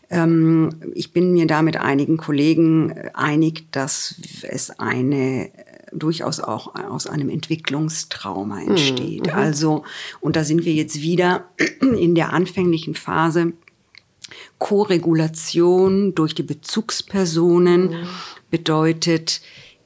[0.09, 5.49] Ähm, ich bin mir da mit einigen Kollegen äh, einig, dass es eine äh,
[5.93, 9.27] durchaus auch aus einem Entwicklungstrauma hm, entsteht.
[9.27, 9.33] Mhm.
[9.33, 9.83] Also,
[10.19, 11.45] und da sind wir jetzt wieder
[11.81, 13.53] in der anfänglichen Phase.
[14.61, 18.07] Koregulation durch die Bezugspersonen mhm.
[18.49, 19.41] bedeutet,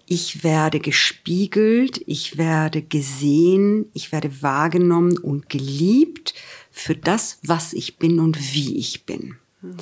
[0.05, 6.35] ich werde gespiegelt, ich werde gesehen, ich werde wahrgenommen und geliebt
[6.69, 9.37] für das, was ich bin und wie ich bin.
[9.61, 9.77] Mhm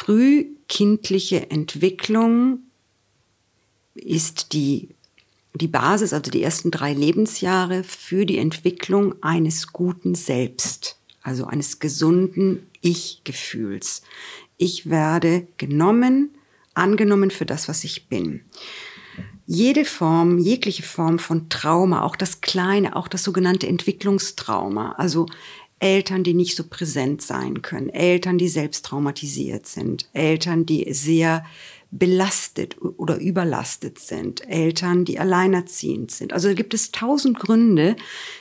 [0.00, 2.60] frühkindliche Entwicklung
[3.94, 4.88] ist die,
[5.54, 11.80] die Basis, also die ersten drei Lebensjahre für die Entwicklung eines guten Selbst, also eines
[11.80, 14.02] gesunden Ich-Gefühls.
[14.56, 16.30] Ich werde genommen,
[16.74, 18.42] angenommen für das, was ich bin.
[19.46, 25.26] jede Form, jegliche Form von Trauma, auch das kleine, auch das sogenannte Entwicklungstrauma, also
[25.80, 31.44] Eltern, die nicht so präsent sein können, Eltern, die selbst traumatisiert sind, Eltern, die sehr
[31.90, 36.32] belastet oder überlastet sind, Eltern, die alleinerziehend sind.
[36.32, 37.96] Also gibt es tausend Gründe,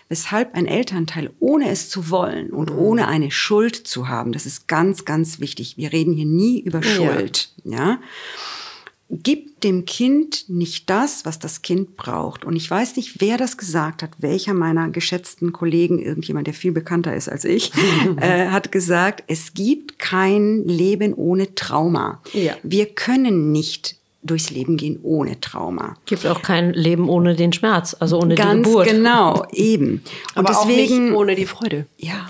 [0.08, 2.80] weshalb ein Elternteil, ohne es zu wollen und mhm.
[2.80, 5.78] ohne eine Schuld zu haben, das ist ganz, ganz wichtig.
[5.78, 7.78] Wir reden hier nie über Schuld, ja.
[7.78, 8.00] ja
[9.10, 12.45] gibt dem Kind nicht das, was das Kind braucht.
[12.45, 16.72] Und ich weiß nicht, wer das gesagt hat, welcher meiner geschätzten Kollegen, irgendjemand, der viel
[16.72, 17.72] bekannter ist als ich,
[18.22, 22.22] äh, hat gesagt, es gibt kein Leben ohne Trauma.
[22.34, 22.56] Ja.
[22.62, 25.95] Wir können nicht durchs Leben gehen ohne Trauma.
[26.06, 28.88] Gibt auch kein Leben ohne den Schmerz, also ohne Ganz die Geburt.
[28.88, 30.04] genau, eben.
[30.36, 31.86] Und Aber deswegen, auch nicht ohne die Freude.
[31.98, 32.28] Ja.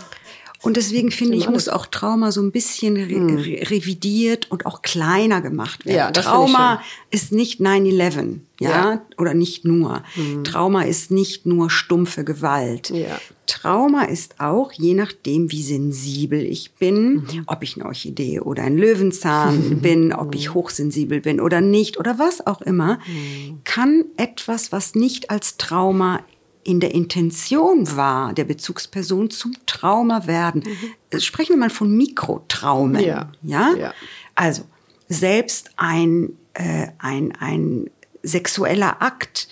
[0.62, 3.38] Und deswegen finde ich, muss auch Trauma so ein bisschen re hm.
[3.38, 5.98] re revidiert und auch kleiner gemacht werden.
[5.98, 8.70] Ja, Trauma ist nicht 9-11, ja?
[8.70, 10.04] ja, oder nicht nur.
[10.16, 10.44] Mhm.
[10.44, 12.90] Trauma ist nicht nur stumpfe Gewalt.
[12.90, 13.20] Ja.
[13.50, 17.44] Trauma ist auch, je nachdem, wie sensibel ich bin, mhm.
[17.48, 22.20] ob ich eine Orchidee oder ein Löwenzahn bin, ob ich hochsensibel bin oder nicht oder
[22.20, 23.62] was auch immer, mhm.
[23.64, 26.20] kann etwas, was nicht als Trauma
[26.64, 30.64] in der Intention war, der Bezugsperson zum Trauma werden.
[31.12, 31.20] Mhm.
[31.20, 33.04] Sprechen wir mal von Mikrotraumen.
[33.04, 33.32] Ja.
[33.42, 33.74] ja?
[33.76, 33.94] ja.
[34.36, 34.64] Also
[35.08, 37.90] selbst ein, äh, ein, ein
[38.24, 39.48] sexueller Akt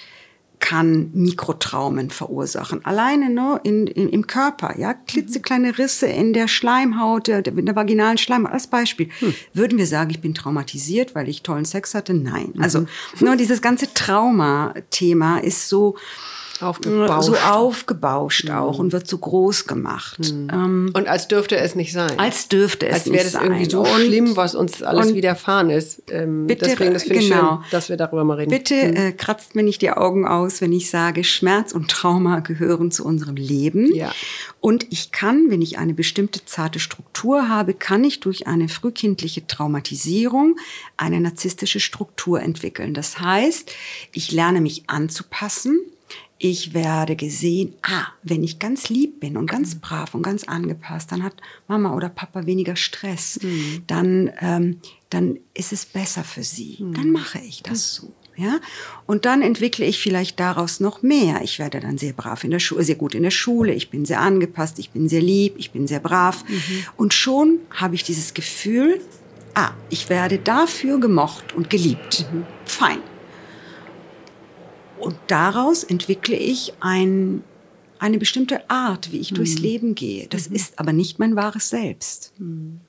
[0.60, 2.84] kann Mikrotraumen verursachen.
[2.84, 7.76] Alleine nur in, in, im Körper, ja, klitzekleine Risse in der Schleimhaut, der, in der
[7.76, 9.10] vaginalen Schleimhaut, als Beispiel.
[9.20, 9.36] Hm.
[9.54, 12.14] Würden wir sagen, ich bin traumatisiert, weil ich tollen Sex hatte?
[12.14, 12.54] Nein.
[12.60, 12.88] Also mhm.
[13.22, 15.96] nur dieses ganze Trauma-Thema ist so,
[16.60, 17.24] Aufgebauscht.
[17.24, 18.56] So aufgebauscht mhm.
[18.56, 20.20] auch und wird so groß gemacht.
[20.20, 20.48] Mhm.
[20.52, 22.18] Ähm, und als dürfte es nicht sein.
[22.18, 23.26] Als dürfte es als nicht sein.
[23.26, 26.04] Als wäre das irgendwie so und, schlimm, was uns alles widerfahren ist.
[26.10, 27.36] Ähm, bitte, deswegen, das finde genau.
[27.36, 28.50] ich schön, dass wir darüber mal reden.
[28.50, 28.96] Bitte mhm.
[28.96, 33.06] äh, kratzt mir nicht die Augen aus, wenn ich sage, Schmerz und Trauma gehören zu
[33.06, 33.94] unserem Leben.
[33.94, 34.12] Ja.
[34.60, 39.46] Und ich kann, wenn ich eine bestimmte zarte Struktur habe, kann ich durch eine frühkindliche
[39.46, 40.58] Traumatisierung
[40.98, 42.94] eine narzisstische Struktur entwickeln.
[42.94, 43.72] Das heißt,
[44.12, 45.80] ich lerne mich anzupassen
[46.40, 51.12] ich werde gesehen, ah, wenn ich ganz lieb bin und ganz brav und ganz angepasst,
[51.12, 51.34] dann hat
[51.68, 53.40] Mama oder Papa weniger Stress.
[53.42, 53.84] Mhm.
[53.88, 56.78] Dann, ähm, dann ist es besser für sie.
[56.80, 56.94] Mhm.
[56.94, 58.14] Dann mache ich das so.
[58.36, 58.60] Ja?
[59.08, 61.42] Und dann entwickle ich vielleicht daraus noch mehr.
[61.44, 64.06] Ich werde dann sehr brav in der Schule, sehr gut in der Schule, ich bin
[64.06, 66.46] sehr angepasst, ich bin sehr lieb, ich bin sehr brav.
[66.48, 66.86] Mhm.
[66.98, 69.02] Und schon habe ich dieses Gefühl,
[69.56, 72.28] ah, ich werde dafür gemocht und geliebt.
[72.32, 72.46] Mhm.
[72.66, 73.00] Fein.
[75.00, 77.44] Und daraus entwickle ich ein,
[78.00, 79.36] eine bestimmte Art, wie ich mhm.
[79.36, 80.28] durchs Leben gehe.
[80.28, 80.56] Das mhm.
[80.56, 82.34] ist aber nicht mein wahres Selbst.
[82.38, 82.82] Mhm.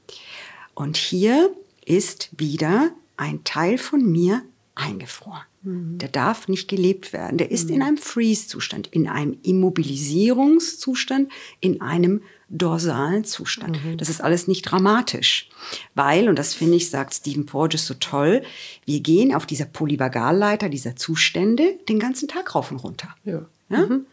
[0.74, 1.50] Und hier
[1.84, 4.42] ist wieder ein Teil von mir
[4.74, 5.42] eingefroren.
[5.62, 5.98] Mhm.
[5.98, 7.38] Der darf nicht gelebt werden.
[7.38, 7.82] Der ist in mhm.
[7.82, 13.84] einem Freeze-Zustand, in einem Immobilisierungszustand, in einem dorsalen Zustand.
[13.84, 13.98] Mhm.
[13.98, 15.48] Das ist alles nicht dramatisch,
[15.94, 18.42] weil, und das finde ich, sagt Stephen Porges so toll,
[18.86, 23.14] wir gehen auf dieser Polyvagalleiter dieser Zustände den ganzen Tag rauf und runter.
[23.24, 23.44] Ja.
[23.68, 23.86] ja?
[23.86, 24.06] Mhm.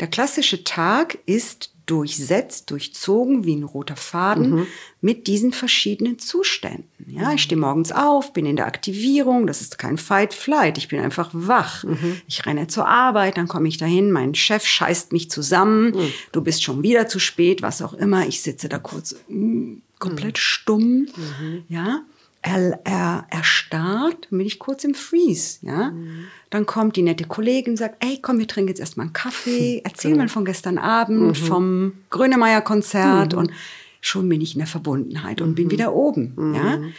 [0.00, 4.66] Der klassische Tag ist durchsetzt, durchzogen wie ein roter Faden mhm.
[5.00, 6.86] mit diesen verschiedenen Zuständen.
[7.08, 10.88] Ja, ich stehe morgens auf, bin in der Aktivierung, das ist kein Fight Flight, ich
[10.88, 11.84] bin einfach wach.
[11.84, 12.20] Mhm.
[12.28, 16.12] Ich renne zur Arbeit, dann komme ich dahin, mein Chef scheißt mich zusammen, mhm.
[16.30, 19.82] du bist schon wieder zu spät, was auch immer, ich sitze da kurz mh, mm,
[19.98, 20.40] komplett mhm.
[20.40, 21.64] stumm, mhm.
[21.68, 22.02] ja
[22.42, 25.90] er, er, erstarrt, bin ich kurz im Freeze, ja.
[25.90, 26.26] Mhm.
[26.50, 29.80] Dann kommt die nette Kollegin und sagt, ey, komm, wir trinken jetzt erstmal einen Kaffee,
[29.84, 30.24] erzähl genau.
[30.24, 31.46] mal von gestern Abend, mhm.
[31.46, 33.38] vom Grönemeyer-Konzert mhm.
[33.38, 33.52] und
[34.00, 35.70] schon bin ich in der Verbundenheit und bin mhm.
[35.70, 36.78] wieder oben, ja.
[36.78, 36.92] Mhm.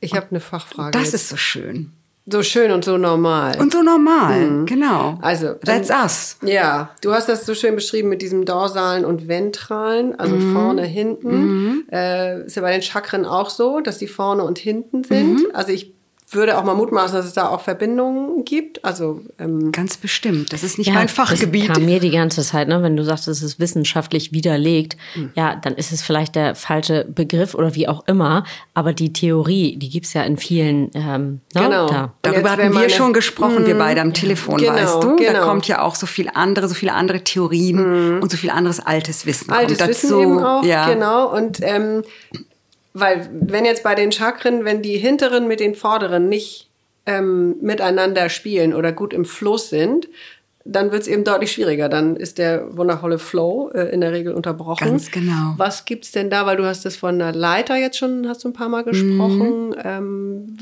[0.00, 0.92] Ich habe eine Fachfrage.
[0.92, 1.14] Das jetzt.
[1.14, 1.92] ist so schön.
[2.30, 3.58] So schön und so normal.
[3.58, 4.66] Und so normal, mhm.
[4.66, 5.18] genau.
[5.22, 6.36] Also, that's dann, us.
[6.42, 10.52] Ja, du hast das so schön beschrieben mit diesem dorsalen und ventralen, also mhm.
[10.52, 11.30] vorne, hinten.
[11.30, 11.84] Mhm.
[11.90, 15.40] Äh, ist ja bei den Chakren auch so, dass die vorne und hinten sind.
[15.40, 15.46] Mhm.
[15.52, 15.97] Also ich
[16.34, 18.84] würde auch mal mutmaßen, dass es da auch Verbindungen gibt.
[18.84, 20.52] Also ähm ganz bestimmt.
[20.52, 21.70] Das ist nicht ja, mein Fachgebiet.
[21.70, 22.82] Das kam mir die ganze Zeit, ne?
[22.82, 24.96] wenn du sagst, es ist wissenschaftlich widerlegt.
[25.14, 25.32] Mhm.
[25.34, 28.44] Ja, dann ist es vielleicht der falsche Begriff oder wie auch immer.
[28.74, 30.90] Aber die Theorie, die gibt's ja in vielen.
[30.94, 31.62] Ähm, ne?
[31.62, 31.88] genau.
[31.88, 32.12] Da.
[32.22, 35.16] Darüber hatten wir schon gesprochen, wir beide am Telefon, genau, weißt du.
[35.16, 35.32] Genau.
[35.32, 38.22] Da kommt ja auch so viel andere, so viele andere Theorien mhm.
[38.22, 39.50] und so viel anderes altes Wissen.
[39.50, 40.92] Altes Wissen eben auch, ja.
[40.92, 41.34] genau.
[41.34, 42.02] Und ähm,
[43.00, 46.68] weil wenn jetzt bei den Chakren, wenn die hinteren mit den vorderen nicht
[47.06, 50.08] ähm, miteinander spielen oder gut im Fluss sind,
[50.64, 51.88] dann wird es eben deutlich schwieriger.
[51.88, 54.86] Dann ist der wundervolle Flow äh, in der Regel unterbrochen.
[54.86, 55.54] Ganz genau.
[55.56, 56.44] Was gibt es denn da?
[56.44, 59.70] Weil du hast das von der Leiter jetzt schon, hast du ein paar Mal gesprochen.
[59.70, 59.74] Mhm.
[59.82, 60.56] Ähm,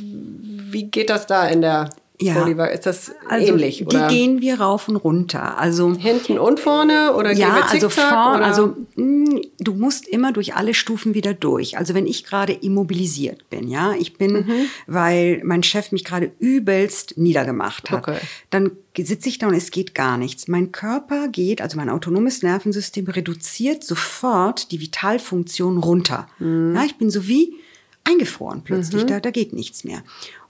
[0.71, 2.43] wie geht das da in der Ja.
[2.43, 3.79] Oliver, ist das Also ähnlich?
[3.79, 4.09] die oder?
[4.09, 5.59] gehen wir rauf und runter.
[5.59, 8.47] Also hinten und vorne oder gehen ja, wir also zickzack, vorn, oder?
[8.47, 11.77] also mh, du musst immer durch alle Stufen wieder durch.
[11.77, 14.53] Also wenn ich gerade immobilisiert bin, ja, ich bin, Mhm.
[14.87, 18.19] weil mein Chef mich gerade übelst niedergemacht hat, Okay.
[18.51, 20.49] dann sitze ich da und es geht gar nichts.
[20.49, 26.29] Mein Körper geht, also mein autonomes Nervensystem reduziert sofort die Vitalfunktion runter.
[26.39, 26.75] Mhm.
[26.75, 27.57] Ja, ich bin so wie
[28.05, 30.03] eingefroren plötzlich, da, da geht nichts mehr.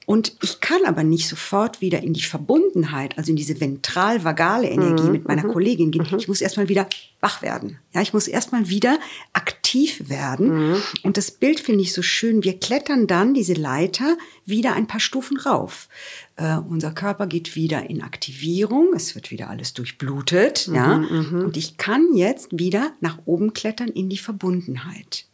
[0.06, 5.10] Und ich kann aber nicht sofort wieder in die Verbundenheit, also in diese ventral-vagale Energie
[5.10, 6.06] mit meiner Kollegin gehen.
[6.16, 6.88] Ich muss erstmal wieder
[7.20, 7.80] wach werden.
[7.92, 9.00] Ja, ich muss erstmal wieder
[9.32, 10.76] aktiv werden.
[11.02, 12.44] Und das Bild finde ich so schön.
[12.44, 15.88] Wir klettern dann diese Leiter wieder ein paar Stufen rauf.
[16.36, 18.92] Äh, unser Körper geht wieder in Aktivierung.
[18.94, 20.68] Es wird wieder alles durchblutet.
[20.72, 20.96] ja.
[20.96, 25.26] Und ich kann jetzt wieder nach oben klettern in die Verbundenheit.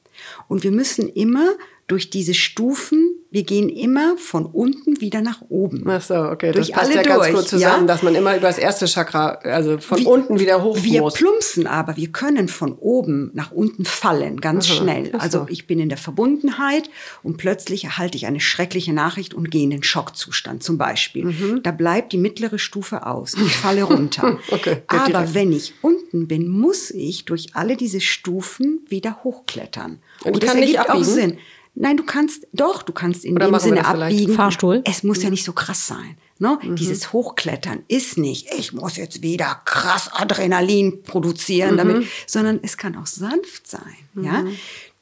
[0.49, 1.57] Und wir müssen immer
[1.89, 5.83] durch diese Stufen, wir gehen immer von unten wieder nach oben.
[5.89, 6.53] Ach so, okay.
[6.53, 7.87] Durch das passt alle ja ganz durch, gut zusammen, ja?
[7.87, 11.15] dass man immer über das erste Chakra, also von Wir- unten wieder hoch Wir muss.
[11.15, 15.09] plumpsen aber, wir können von oben nach unten fallen, ganz schnell.
[15.15, 15.41] ach so.
[15.41, 16.91] Also ich bin in der Verbundenheit
[17.23, 21.25] und plötzlich erhalte ich eine schreckliche Nachricht und gehe in den Schockzustand zum Beispiel.
[21.25, 21.61] Mhm.
[21.63, 23.35] Da bleibt die mittlere Stufe aus.
[23.35, 24.39] Ich falle runter.
[24.53, 25.35] Okay, aber direkt.
[25.35, 30.01] wenn ich unten bin, muss ich durch alle diese Stufen wieder hochklettern.
[30.25, 31.03] Und ich das kann nicht ergibt auch?
[31.05, 31.39] Sinn.
[31.75, 34.35] Nein, du kannst, doch, du kannst in Oder dem Sinne abbiegen.
[34.35, 34.83] Fahrstuhl?
[34.85, 36.17] Es muss ja nicht so krass sein.
[36.39, 36.59] Ne?
[36.77, 42.97] Dieses Hochklettern ist nicht, ich muss jetzt wieder krass Adrenalin produzieren, damit, sondern es kann
[42.97, 43.97] auch sanft sein.
[44.21, 44.45] Ja?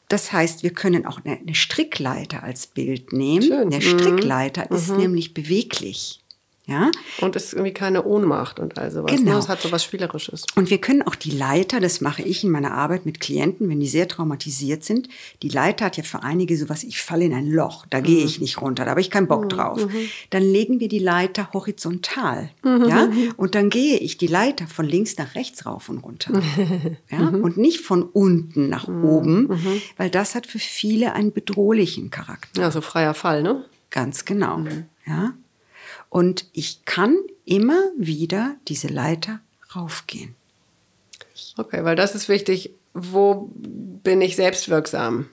[0.09, 3.43] Das heißt, wir können auch eine, eine Strickleiter als Bild nehmen.
[3.43, 3.71] Schön.
[3.71, 6.21] Der Strickleiter ist nämlich beweglich.
[6.71, 6.91] Ja?
[7.21, 9.11] Und ist irgendwie keine Ohnmacht und all sowas.
[9.11, 9.33] Genau.
[9.33, 9.39] Ne?
[9.39, 10.45] Es hat so was Spielerisches.
[10.55, 13.81] Und wir können auch die Leiter, das mache ich in meiner Arbeit mit Klienten, wenn
[13.81, 15.09] die sehr traumatisiert sind.
[15.43, 18.41] Die Leiter hat ja für einige sowas, ich falle in ein Loch, da gehe ich
[18.41, 19.85] nicht runter, da habe ich keinen Bock drauf.
[20.31, 25.17] Dann legen wir die Leiter horizontal, ja, und dann gehe ich die Leiter von links
[25.17, 26.41] nach rechts rauf und runter,
[27.11, 29.49] ja, und nicht von unten nach oben,
[29.97, 32.63] weil das hat für viele einen bedrohlichen Charakter.
[32.63, 33.65] Ja, so freier Fall, ne?
[33.91, 34.63] Ganz genau,
[35.07, 35.35] ja.
[36.11, 39.41] Und ich kann immer wieder diese Leiter
[39.75, 40.35] raufgehen.
[41.57, 42.73] Okay, weil das ist wichtig.
[42.93, 45.29] Wo bin ich selbstwirksam?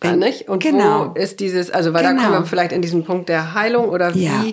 [0.00, 0.48] Ah, Wenn- nicht?
[0.48, 1.14] Und genau.
[1.14, 2.22] wo ist dieses, also weil da Genau.
[2.24, 4.44] kommen wir vielleicht in diesen Punkt der Heilung oder wie Ja.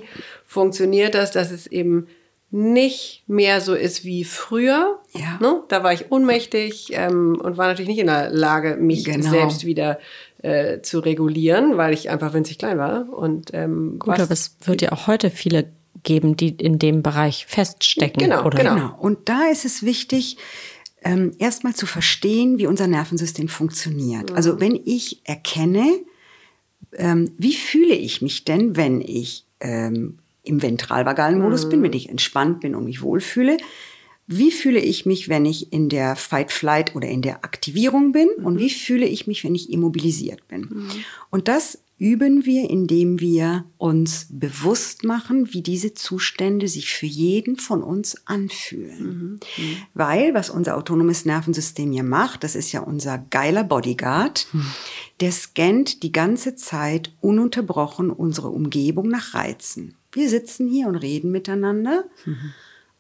[0.46, 2.08] funktioniert das, dass es eben
[2.54, 5.00] nicht mehr so ist wie früher.
[5.14, 5.38] Ja.
[5.40, 5.64] Ne?
[5.70, 9.30] Da war ich ohnmächtig ähm, und war natürlich nicht in der Lage, mich Genau.
[9.30, 10.00] selbst wieder
[10.44, 13.10] äh, zu regulieren, weil ich einfach winzig klein war.
[13.10, 15.72] Und ähm, Gut, was- aber es wird ja auch heute viele
[16.04, 18.24] geben, die in dem Bereich feststecken.
[18.24, 18.58] Genau, oder?
[18.58, 18.74] genau.
[18.76, 18.98] Genau.
[19.00, 20.38] Und da ist es wichtig,
[21.04, 24.32] ähm, erstmal zu verstehen, wie unser Nervensystem funktioniert.
[24.32, 25.86] Also wenn ich erkenne,
[26.94, 32.10] ähm, wie fühle ich mich denn, wenn ich ähm, im ventralvagalen Modus bin, wenn ich
[32.10, 33.58] entspannt bin und mich wohlfühle,
[34.32, 38.58] wie fühle ich mich, wenn ich in der Fight-Flight oder in der Aktivierung bin und
[38.58, 40.88] wie fühle ich mich, wenn ich immobilisiert bin.
[41.30, 47.58] Und das üben wir, indem wir uns bewusst machen, wie diese Zustände sich für jeden
[47.58, 49.40] von uns anfühlen.
[49.94, 54.48] Weil, was unser autonomes Nervensystem ja macht, das ist ja unser geiler Bodyguard,
[55.20, 59.94] der scannt die ganze Zeit ununterbrochen unsere Umgebung nach Reizen.
[60.12, 62.06] Wir sitzen hier und reden miteinander.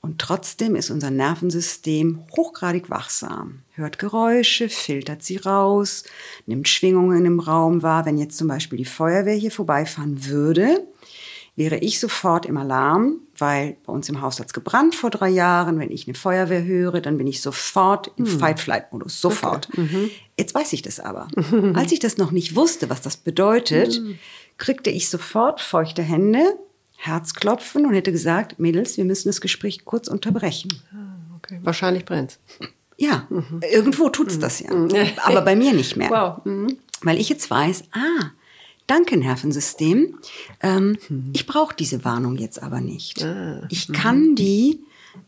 [0.03, 6.03] Und trotzdem ist unser Nervensystem hochgradig wachsam, hört Geräusche, filtert sie raus,
[6.47, 8.05] nimmt Schwingungen im Raum wahr.
[8.05, 10.87] Wenn jetzt zum Beispiel die Feuerwehr hier vorbeifahren würde,
[11.55, 15.77] wäre ich sofort im Alarm, weil bei uns im Haus hat's gebrannt vor drei Jahren.
[15.77, 19.69] Wenn ich eine Feuerwehr höre, dann bin ich sofort im Fight-Flight-Modus, sofort.
[20.35, 21.27] Jetzt weiß ich das aber.
[21.75, 24.01] Als ich das noch nicht wusste, was das bedeutet,
[24.57, 26.57] kriegte ich sofort feuchte Hände,
[27.01, 30.71] Herzklopfen und hätte gesagt, Mädels, wir müssen das Gespräch kurz unterbrechen.
[31.35, 31.59] okay.
[31.63, 32.37] Wahrscheinlich brennt
[32.95, 33.27] Ja,
[33.71, 34.69] irgendwo tut's das ja.
[35.23, 36.11] Aber bei mir nicht mehr.
[36.11, 36.45] Wow.
[36.45, 36.77] Mhm.
[37.01, 38.29] Weil ich jetzt weiß, ah,
[38.85, 40.19] danke Nervensystem,
[40.61, 40.97] ähm,
[41.33, 43.25] ich brauche diese Warnung jetzt aber nicht.
[43.69, 44.81] Ich kann die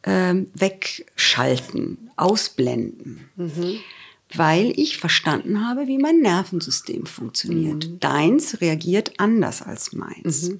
[0.04, 3.28] ähm, wegschalten, ausblenden.
[4.36, 8.04] Weil ich verstanden habe, wie mein Nervensystem funktioniert.
[8.04, 10.52] Deins reagiert anders als meins.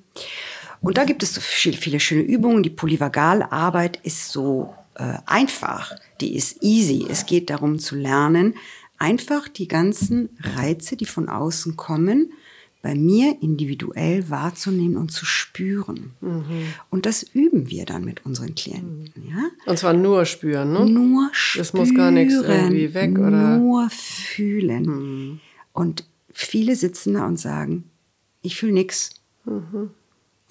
[0.84, 2.62] Und da gibt es so viel, viele schöne Übungen.
[2.62, 7.08] Die Polyvagalarbeit ist so äh, einfach, die ist easy.
[7.10, 8.56] Es geht darum zu lernen,
[8.98, 12.34] einfach die ganzen Reize, die von außen kommen,
[12.82, 16.12] bei mir individuell wahrzunehmen und zu spüren.
[16.90, 19.14] Und das üben wir dann mit unseren Klienten.
[19.30, 19.50] Ja?
[19.66, 20.86] Und zwar nur spüren, ne?
[20.86, 21.62] Nur spüren.
[21.62, 23.58] Das muss gar nichts irgendwie weg, oder?
[23.58, 25.40] Nur fühlen.
[25.72, 26.04] Und
[26.34, 27.86] viele sitzen da und sagen,
[28.42, 29.12] ich fühle nix.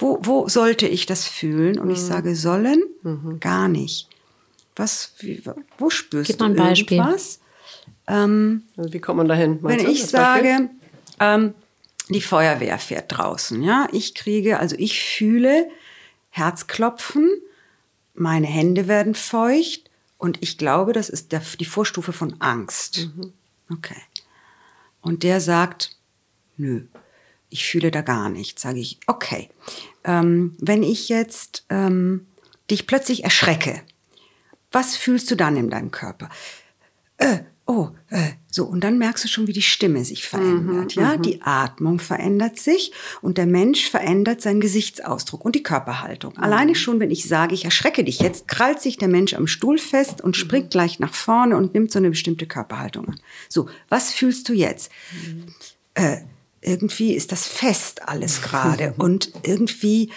[0.03, 1.79] Wo, wo sollte ich das fühlen?
[1.79, 2.07] Und ich Mhm.
[2.07, 2.83] sage, sollen?
[3.41, 4.09] Gar nicht.
[4.77, 5.43] Was, wie,
[5.79, 6.99] wo spürst Gib du mal ein Beispiel.
[6.99, 7.41] irgendwas?
[8.07, 9.55] Ähm, Also wie kommt man dahin?
[9.63, 10.71] wenn meinst du, ich sage,
[11.21, 11.55] ähm,
[12.09, 15.69] die Feuerwehr fährt draußen, ja, ich kriege, also ich fühle
[16.31, 17.31] Herzklopfen,
[18.15, 19.89] meine Hände werden feucht
[20.19, 23.09] und ich glaube, das ist der, die Vorstufe von Angst.
[23.71, 24.01] Okay.
[25.01, 25.97] Und der sagt,
[26.57, 26.83] nö,
[27.51, 28.63] ich fühle da gar nichts.
[28.63, 29.51] Sage ich, okay.
[30.05, 32.27] Ähm, wenn ich jetzt ähm,
[32.71, 33.83] dich plötzlich erschrecke,
[34.71, 36.29] was fühlst du dann in deinem Körper?
[37.19, 38.65] Äh, oh, äh, so.
[38.65, 40.95] Und dann merkst du schon, wie die Stimme sich verändert.
[40.95, 46.37] ja, die Atmung verändert sich und der Mensch verändert seinen Gesichtsausdruck und die Körperhaltung.
[46.39, 49.79] Alleine schon, wenn ich sage, ich erschrecke dich jetzt, krallt sich der Mensch am Stuhl
[49.79, 53.21] fest und springt gleich nach vorne und nimmt so eine bestimmte Körperhaltung an.
[53.49, 54.91] So, was fühlst du jetzt?
[55.95, 56.19] Äh,
[56.63, 60.11] irgendwie ist das fest alles gerade und irgendwie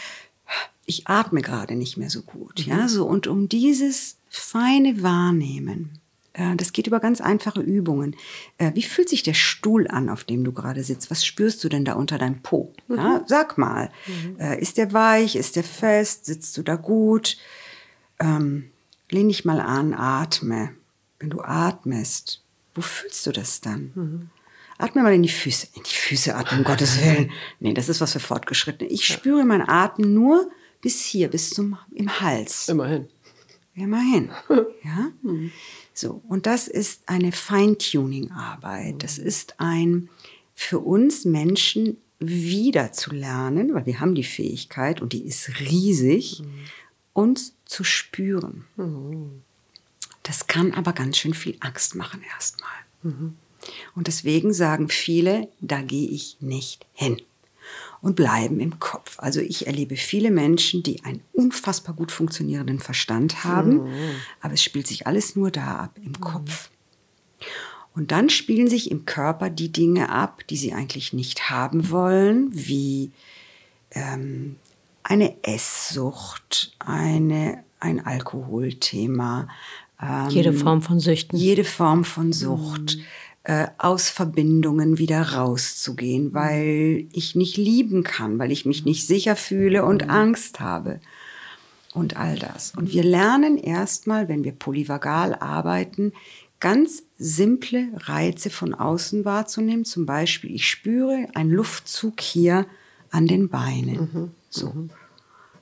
[0.85, 5.99] ich atme gerade nicht mehr so gut, ja, so und um dieses feine Wahrnehmen,
[6.35, 8.15] äh, das geht über ganz einfache Übungen.
[8.57, 11.09] Äh, wie fühlt sich der Stuhl an, auf dem du gerade sitzt?
[11.09, 12.73] Was spürst du denn da unter deinem Po?
[12.87, 13.89] Ja, sag mal,
[14.39, 17.37] äh, ist der weich, ist der fest, sitzt du da gut?
[18.19, 18.69] Ähm,
[19.09, 20.71] lehn dich mal an, atme.
[21.19, 22.43] Wenn du atmest,
[22.75, 24.29] wo fühlst du das dann?
[24.77, 25.67] Atme mal in die Füße.
[25.73, 27.31] In die Füße atmen, um Gottes Willen.
[27.59, 28.89] Nee, das ist was für Fortgeschrittene.
[28.89, 30.49] Ich spüre meinen Atem nur
[30.81, 32.67] bis hier, bis zum im Hals.
[32.69, 33.07] Immerhin.
[33.75, 34.29] Immerhin.
[34.83, 35.11] Ja?
[35.95, 39.01] So, und das ist eine Feintuning-Arbeit.
[39.01, 40.09] Das ist ein
[40.53, 46.43] für uns Menschen wieder zu lernen, weil wir haben die Fähigkeit und die ist riesig,
[47.13, 48.65] uns zu spüren.
[50.23, 53.33] Das kann aber ganz schön viel Angst machen erstmal.
[53.95, 57.21] Und deswegen sagen viele, da gehe ich nicht hin
[58.01, 59.17] und bleiben im Kopf.
[59.19, 63.89] Also ich erlebe viele Menschen, die einen unfassbar gut funktionierenden Verstand haben,
[64.41, 66.69] aber es spielt sich alles nur da ab, im Kopf.
[67.95, 72.49] Und dann spielen sich im Körper die Dinge ab, die sie eigentlich nicht haben wollen,
[72.51, 73.11] wie
[73.91, 74.57] ähm,
[75.01, 79.47] eine Esssucht, eine, ein Alkoholthema.
[80.01, 81.39] Ähm, Jede Form von Süchten.
[81.39, 82.97] jede Form von Sucht,
[83.45, 89.35] äh, aus Verbindungen wieder rauszugehen, weil ich nicht lieben kann, weil ich mich nicht sicher
[89.35, 90.99] fühle und Angst habe
[91.93, 92.73] und all das.
[92.75, 96.11] Und wir lernen erstmal, wenn wir polyvagal arbeiten,
[96.59, 99.85] ganz simple Reize von außen wahrzunehmen.
[99.85, 102.65] Zum Beispiel, ich spüre einen Luftzug hier
[103.11, 104.31] an den Beinen.
[104.49, 104.73] So.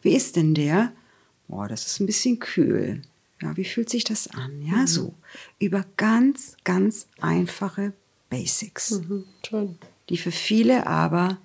[0.01, 0.93] Wie ist denn der?
[1.49, 3.01] Boah, das ist ein bisschen kühl.
[3.41, 4.61] Ja, wie fühlt sich das an?
[4.61, 5.13] Ja, so.
[5.59, 7.93] Über ganz, ganz einfache
[8.29, 9.01] Basics,
[9.47, 9.77] Schön.
[10.09, 11.37] die für viele aber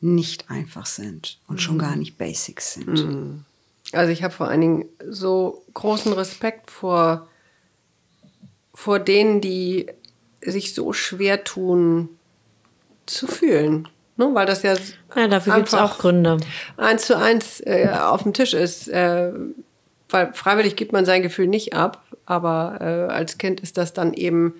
[0.00, 3.44] nicht einfach sind und schon gar nicht Basics sind.
[3.92, 7.28] Also ich habe vor allen Dingen so großen Respekt vor,
[8.74, 9.86] vor denen, die
[10.42, 12.08] sich so schwer tun
[13.06, 13.88] zu fühlen.
[14.16, 14.30] Ne?
[14.32, 14.74] Weil das ja,
[15.16, 16.38] Ja, dafür gibt es auch Gründe.
[16.76, 18.88] eins zu eins äh, auf dem Tisch ist.
[18.88, 19.32] Äh,
[20.12, 24.12] weil freiwillig gibt man sein Gefühl nicht ab, aber äh, als Kind ist das dann
[24.12, 24.54] eben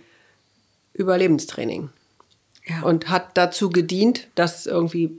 [0.92, 1.90] Überlebenstraining.
[2.66, 2.82] Ja.
[2.82, 5.18] Und hat dazu gedient, dass es irgendwie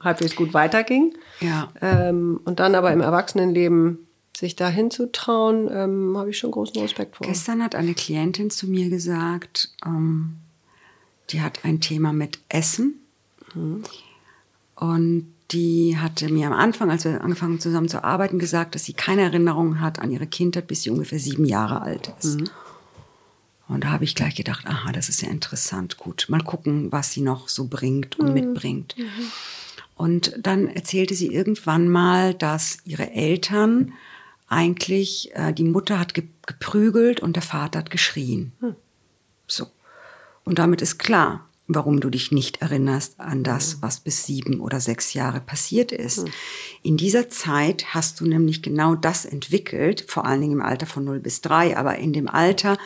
[0.00, 1.14] halbwegs gut weiterging.
[1.40, 1.72] Ja.
[1.80, 4.06] Ähm, und dann aber im Erwachsenenleben
[4.36, 7.26] sich da hinzutrauen, ähm, habe ich schon großen Respekt vor.
[7.26, 10.36] Gestern hat eine Klientin zu mir gesagt, ähm,
[11.30, 13.00] die hat ein Thema mit Essen.
[14.76, 18.94] Und die hatte mir am Anfang, als wir angefangen zusammen zu arbeiten, gesagt, dass sie
[18.94, 22.38] keine Erinnerung hat an ihre Kindheit, bis sie ungefähr sieben Jahre alt ist.
[23.68, 27.12] Und da habe ich gleich gedacht, aha, das ist ja interessant, gut, mal gucken, was
[27.12, 28.94] sie noch so bringt und mitbringt.
[29.94, 33.92] Und dann erzählte sie irgendwann mal, dass ihre Eltern
[34.48, 38.52] eigentlich, äh, die Mutter hat ge geprügelt und der Vater hat geschrien.
[39.46, 39.66] So.
[40.44, 44.80] Und damit ist klar, warum du dich nicht erinnerst an das, was bis sieben oder
[44.80, 46.26] sechs Jahre passiert ist.
[46.82, 51.04] In dieser Zeit hast du nämlich genau das entwickelt, vor allen Dingen im Alter von
[51.04, 52.76] 0 bis 3, aber in dem Alter,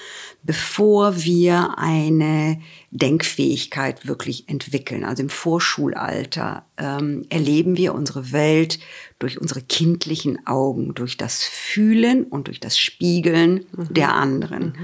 [0.43, 2.61] bevor wir eine
[2.91, 5.05] Denkfähigkeit wirklich entwickeln.
[5.05, 8.79] Also im Vorschulalter ähm, erleben wir unsere Welt
[9.19, 14.75] durch unsere kindlichen Augen, durch das Fühlen und durch das Spiegeln der anderen.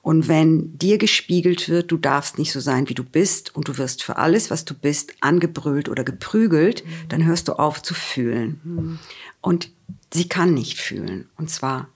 [0.00, 3.78] Und wenn dir gespiegelt wird, du darfst nicht so sein, wie du bist und du
[3.78, 8.98] wirst für alles, was du bist, angebrüllt oder geprügelt, dann hörst du auf zu fühlen.
[9.42, 9.70] Und
[10.12, 11.28] sie kann nicht fühlen.
[11.36, 11.88] Und zwar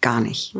[0.00, 0.56] gar nicht.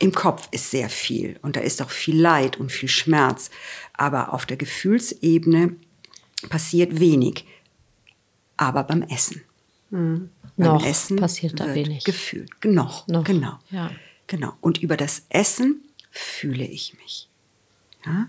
[0.00, 3.50] Im Kopf ist sehr viel und da ist auch viel Leid und viel Schmerz.
[3.92, 5.76] Aber auf der Gefühlsebene
[6.48, 7.44] passiert wenig.
[8.56, 9.42] aber beim Essen.
[9.90, 12.04] Noch beim Essen passiert da wenig.
[12.04, 12.50] Gefühlt.
[12.64, 13.58] Noch, Noch, genau.
[13.70, 13.90] ja.
[14.26, 14.52] Genau.
[14.60, 17.28] Und über das Essen fühle ich mich.
[18.06, 18.28] Ja?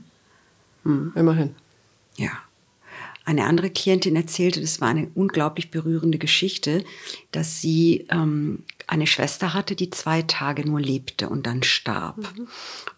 [0.84, 1.55] Immerhin.
[2.17, 2.32] Ja.
[3.24, 6.84] Eine andere Klientin erzählte, das war eine unglaublich berührende Geschichte,
[7.32, 12.34] dass sie ähm, eine Schwester hatte, die zwei Tage nur lebte und dann starb.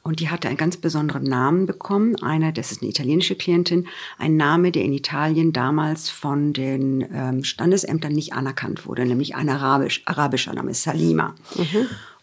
[0.01, 2.15] Und die hatte einen ganz besonderen Namen bekommen.
[2.23, 3.87] Einer, das ist eine italienische Klientin,
[4.17, 9.49] ein Name, der in Italien damals von den ähm, Standesämtern nicht anerkannt wurde, nämlich ein
[9.49, 11.35] arabisch, arabischer Name, Salima.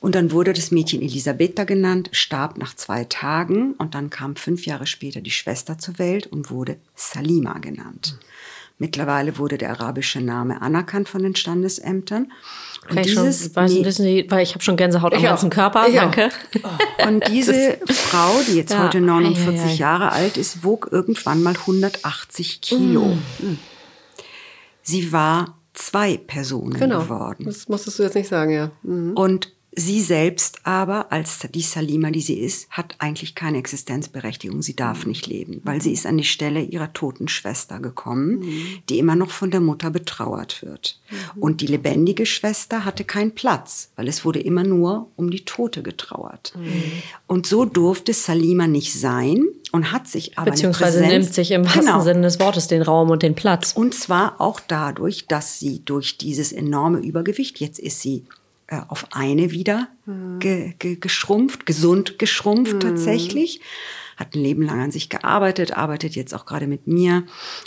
[0.01, 4.67] Und dann wurde das Mädchen Elisabetta genannt, starb nach zwei Tagen und dann kam fünf
[4.67, 8.19] Jahre später die Schwester zur Welt und wurde Salima genannt.
[8.81, 12.33] Mittlerweile wurde der arabische Name anerkannt von den Standesämtern.
[12.89, 15.31] Und Okay, schon, dieses weiß, wissen Sie, weil ich habe schon Gänsehaut am Ich auch.
[15.33, 15.87] ganzen Körper.
[15.89, 15.95] Ich.
[15.95, 16.31] Danke.
[17.07, 19.73] Und diese Frau, die jetzt Ja, heute ei, 49 ei, ei.
[19.75, 23.17] Jahre alt ist, wog irgendwann mal 180 Kilo.
[23.39, 23.59] Mm.
[24.83, 27.01] Sie war zwei Personen Genau.
[27.03, 27.45] geworden.
[27.45, 28.71] Das musstest du jetzt nicht sagen, ja.
[28.83, 29.13] Mhm.
[29.13, 34.63] Und sie selbst aber, als die Salima, die sie ist, hat eigentlich keine Existenzberechtigung.
[34.63, 38.43] Sie darf nicht leben, weil sie ist an die Stelle ihrer toten Schwester gekommen,
[38.89, 40.99] die immer noch von der Mutter betrauert wird.
[41.37, 45.83] Und die lebendige Schwester hatte keinen Platz, weil es wurde immer nur um die Tote
[45.83, 46.53] getrauert.
[47.27, 51.65] Und so durfte Salima nicht sein und hat sich aber Beziehungsweise Präsenz- nimmt sich im
[51.65, 52.03] wahrsten Genau.
[52.03, 53.73] Sinne des Wortes den Raum und den Platz.
[53.73, 58.25] Und zwar auch dadurch, dass sie durch dieses enorme Übergewicht, jetzt ist sie
[58.71, 59.89] äh, auf eine wieder
[60.39, 63.61] ge, ge, geschrumpft, gesund geschrumpft tatsächlich,
[64.17, 67.25] hat ein Leben lang an sich gearbeitet, arbeitet jetzt auch gerade mit mir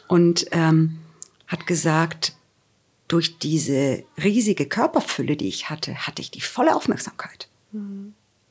[0.08, 1.00] und ähm,
[1.48, 2.34] hat gesagt,
[3.08, 7.50] durch diese riesige Körperfülle, die ich hatte, hatte ich die volle Aufmerksamkeit.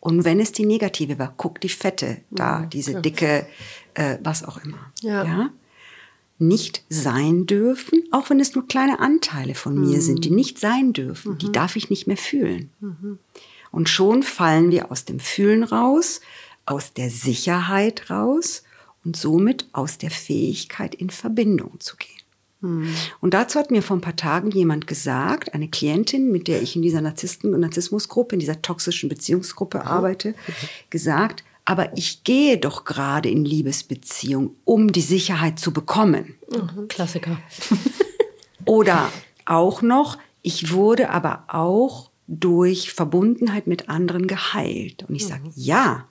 [0.01, 3.47] Und wenn es die negative war, guck die Fette da, diese dicke,
[3.95, 4.93] äh, was auch immer.
[5.25, 5.51] Ja.
[6.43, 10.93] Nicht sein dürfen, auch wenn es nur kleine Anteile von mir sind, die nicht sein
[10.93, 12.71] dürfen, die darf ich nicht mehr fühlen.
[13.71, 16.21] Und schon fallen wir aus dem Fühlen raus,
[16.67, 18.65] aus der Sicherheit raus
[19.05, 22.09] und somit aus der Fähigkeit in Verbindung zu gehen.
[23.21, 26.77] Und dazu hat mir vor ein paar Tagen jemand gesagt, eine Klientin, mit der ich
[26.77, 30.35] in dieser Narzissten- und Narzissmusgruppe, in dieser toxischen Beziehungsgruppe arbeite,
[30.91, 36.35] gesagt, aber ich gehe doch gerade in Liebesbeziehung, um die Sicherheit zu bekommen.
[36.89, 37.39] Klassiker.
[38.65, 39.11] Oder
[39.45, 45.05] auch noch, ich wurde aber auch durch Verbundenheit mit anderen geheilt.
[45.09, 46.07] Und ich sage, ja,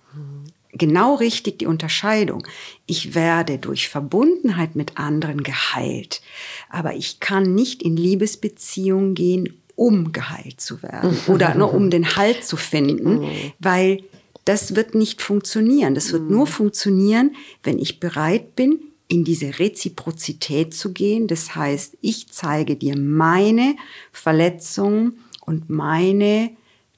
[0.73, 2.47] genau richtig die Unterscheidung.
[2.85, 6.21] Ich werde durch Verbundenheit mit anderen geheilt,
[6.69, 12.15] aber ich kann nicht in Liebesbeziehung gehen, um geheilt zu werden oder nur um den
[12.15, 13.25] Halt zu finden,
[13.59, 14.03] weil
[14.45, 15.95] das wird nicht funktionieren.
[15.95, 21.27] Das wird nur funktionieren, wenn ich bereit bin, in diese Reziprozität zu gehen.
[21.27, 23.75] Das heißt, ich zeige dir meine
[24.11, 26.51] Verletzung und meine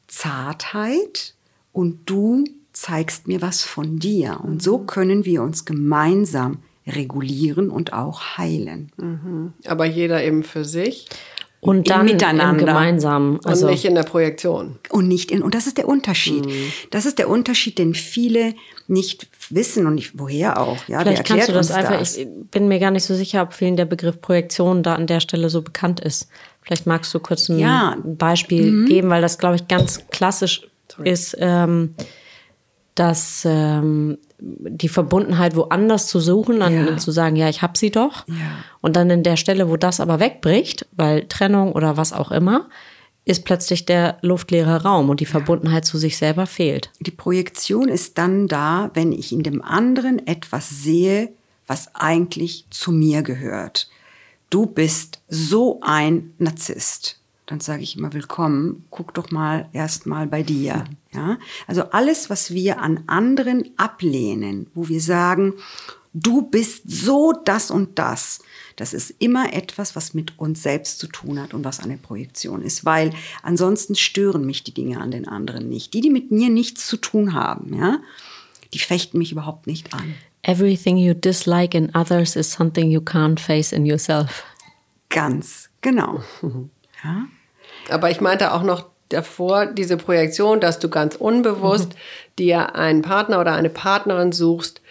[0.08, 1.34] Zartheit
[1.72, 4.40] und du zeigst mir was von dir.
[4.44, 8.92] Und so können wir uns gemeinsam regulieren und auch heilen.
[9.66, 11.08] Aber jeder eben für sich
[11.64, 12.62] Und dann Miteinander.
[12.62, 13.40] im gemeinsamen.
[13.46, 14.80] Also und nicht in der Projektion.
[14.90, 16.46] Und nicht in, und das ist der Unterschied.
[16.92, 18.54] Das ist der Unterschied, den viele
[18.88, 20.78] nicht wissen und nicht, woher auch.
[20.88, 22.00] Ja, vielleicht kannst du das einfach.
[22.00, 22.18] das?
[22.18, 25.22] Ich bin mir gar nicht so sicher, ob vielen der Begriff Projektion da an der
[25.22, 26.28] Stelle so bekannt ist.
[26.62, 27.96] Vielleicht magst du kurz ein Ja.
[27.96, 28.18] Mhm.
[28.18, 30.68] Beispiel geben, weil das, glaube ich, ganz klassisch
[31.04, 31.96] ist, ähm,
[32.96, 36.98] dass ähm, die Verbundenheit woanders zu suchen, dann Ja.
[36.98, 38.28] zu sagen, ja, ich habe sie doch.
[38.28, 38.36] Ja.
[38.82, 42.70] Und dann in der Stelle, wo das aber wegbricht, weil Trennung oder was auch immer,
[43.26, 46.92] ist plötzlich der luftleere Raum und die Verbundenheit zu sich selber fehlt.
[47.00, 51.30] Die Projektion ist dann da, wenn ich in dem anderen etwas sehe,
[51.66, 53.90] was eigentlich zu mir gehört.
[54.50, 57.22] Du bist so ein Narzisst.
[57.46, 60.86] Dann sage ich immer willkommen, guck doch mal erst mal bei dir.
[61.14, 61.38] Ja?
[61.68, 65.54] Also alles, was wir an anderen ablehnen, wo wir sagen,
[66.14, 68.40] du bist so das und das,
[68.76, 72.62] das ist immer etwas, was mit uns selbst zu tun hat und was eine Projektion
[72.62, 75.94] ist, weil ansonsten stören mich die Dinge an den anderen nicht.
[75.94, 78.00] Die, die mit mir nichts zu tun haben, ja,
[78.74, 80.16] die fechten mich überhaupt nicht an.
[80.44, 84.44] Everything you dislike in others is something you can't face in yourself.
[85.10, 86.24] Ganz genau.
[87.04, 87.28] Ja?
[87.90, 91.94] Aber ich meinte auch noch davor diese Projektion, dass du ganz unbewusst
[92.40, 94.82] dir einen Partner oder eine Partnerin suchst,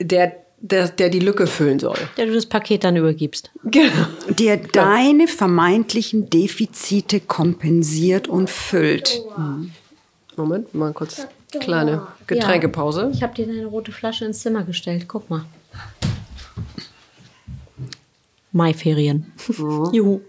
[0.00, 1.98] der, der, der die Lücke füllen soll.
[2.16, 3.50] Der du das Paket dann übergibst.
[3.64, 4.06] Genau.
[4.28, 9.22] Der deine vermeintlichen Defizite kompensiert und füllt.
[10.36, 11.26] Moment, mal kurz
[11.58, 13.10] kleine Getränkepause.
[13.12, 15.06] Ich habe dir deine rote Flasche ins Zimmer gestellt.
[15.08, 15.44] Guck mal.
[18.52, 19.32] Maiferien.
[19.58, 19.90] Mhm.
[19.92, 20.20] Juhu.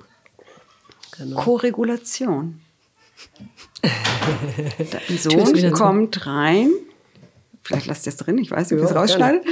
[1.19, 1.35] Genau.
[1.39, 2.59] Koregulation.
[4.91, 6.69] Dein Sohn kommt rein,
[7.63, 9.45] vielleicht lasst ihr es drin, ich weiß nicht, ob ihr es Ja, rausschneidet.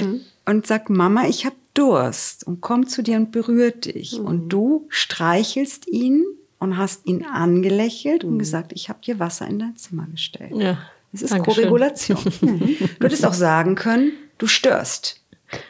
[0.00, 0.20] Mhm.
[0.46, 4.18] und sagt, Mama, ich habe Durst und kommt zu dir und berührt dich.
[4.18, 4.26] Mhm.
[4.26, 6.24] Und du streichelst ihn
[6.58, 8.30] und hast ihn angelächelt Mhm.
[8.32, 10.52] und gesagt, ich habe dir Wasser in dein Zimmer gestellt.
[10.54, 10.78] Ja.
[11.12, 11.64] Das ist Dankeschön.
[11.64, 12.18] Koregulation.
[12.98, 15.20] Du hättest auch sagen können, du störst.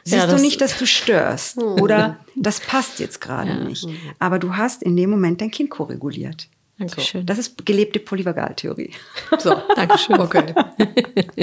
[0.05, 1.59] Siehst Ja, du nicht, dass du störst?
[1.59, 3.87] Oder das passt jetzt gerade nicht.
[4.18, 6.49] Aber du hast in dem Moment dein Kind koreguliert.
[6.78, 7.26] Dankeschön.
[7.26, 8.93] Das ist gelebte Polyvagaltheorie.
[9.39, 10.18] So, Dankeschön.
[10.18, 10.55] okay.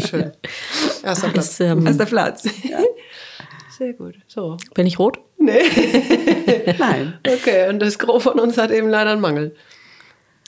[0.03, 0.31] Schön.
[1.03, 1.47] Erster Platz.
[1.51, 2.45] Ist, ähm, Erster Platz.
[2.63, 2.79] Ja.
[3.77, 4.15] Sehr gut.
[4.27, 4.57] So.
[4.73, 5.19] bin ich rot?
[5.37, 7.19] Nein.
[7.25, 9.55] Okay, und das Gros von uns hat eben leider einen Mangel.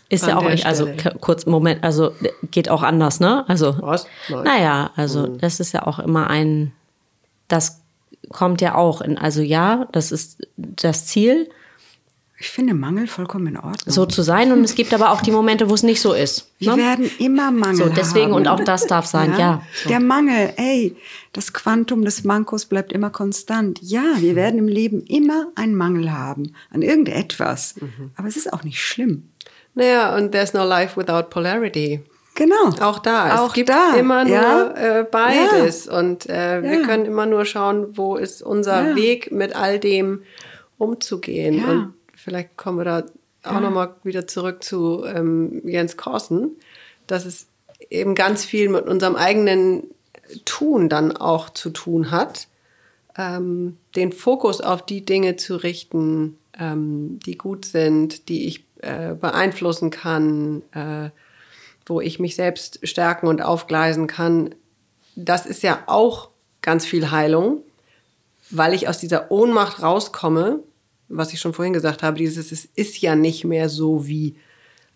[0.10, 0.90] Ist An ja auch nicht, also
[1.22, 2.12] kurz, Moment, also
[2.50, 3.48] geht auch anders, ne?
[3.48, 4.08] Also, Was?
[4.28, 4.44] Nein.
[4.44, 6.72] naja, also das ist ja auch immer ein,
[7.48, 7.79] das
[8.30, 11.50] kommt ja auch in, also ja, das ist das Ziel,
[12.42, 13.76] Ich finde Mangel vollkommen in Ordnung.
[13.88, 16.52] so zu sein und es gibt aber auch die Momente, wo es nicht so ist.
[16.60, 16.84] Wir ne?
[16.84, 18.34] werden immer Mangel So, deswegen haben.
[18.34, 19.62] und auch das darf sein, ja.
[19.84, 19.90] so.
[19.90, 20.96] Der Mangel, ey,
[21.34, 23.80] das Quantum des Mankos bleibt immer konstant.
[23.82, 27.76] Ja, wir werden im Leben immer einen Mangel haben an irgendetwas.
[27.82, 28.12] Mhm.
[28.16, 29.30] Aber es ist auch nicht schlimm.
[29.76, 32.02] Naja, und there's no life without polarity.
[32.36, 32.70] Genau.
[32.82, 33.34] Auch da.
[33.36, 35.00] Es Auch gibt da, immer nur ja.
[35.00, 35.88] äh, beides.
[35.88, 36.86] Und äh, wir Ja.
[36.86, 38.96] können immer nur schauen, wo ist unser Ja.
[38.96, 40.22] Weg, mit all dem
[40.78, 41.56] umzugehen.
[41.60, 41.68] Ja.
[41.72, 43.04] Und vielleicht kommen wir da
[43.44, 46.52] auch nochmal wieder zurück zu ähm, Jens Korsen,
[47.08, 47.48] dass es
[47.90, 49.84] eben ganz viel mit unserem eigenen
[50.46, 52.48] Tun dann auch zu tun hat.
[53.18, 59.14] Ähm, den Fokus auf die Dinge zu richten, ähm, die gut sind, die ich äh,
[59.14, 61.10] beeinflussen kann, äh,
[61.90, 64.56] wo ich mich selbst stärken und aufgleisen kann,
[65.16, 66.30] das ist ja auch
[66.62, 67.64] ganz viel Heilung,
[68.52, 70.60] weil ich aus dieser Ohnmacht rauskomme,
[71.08, 74.36] was ich schon vorhin gesagt habe, dieses, es ist ja nicht mehr so wie,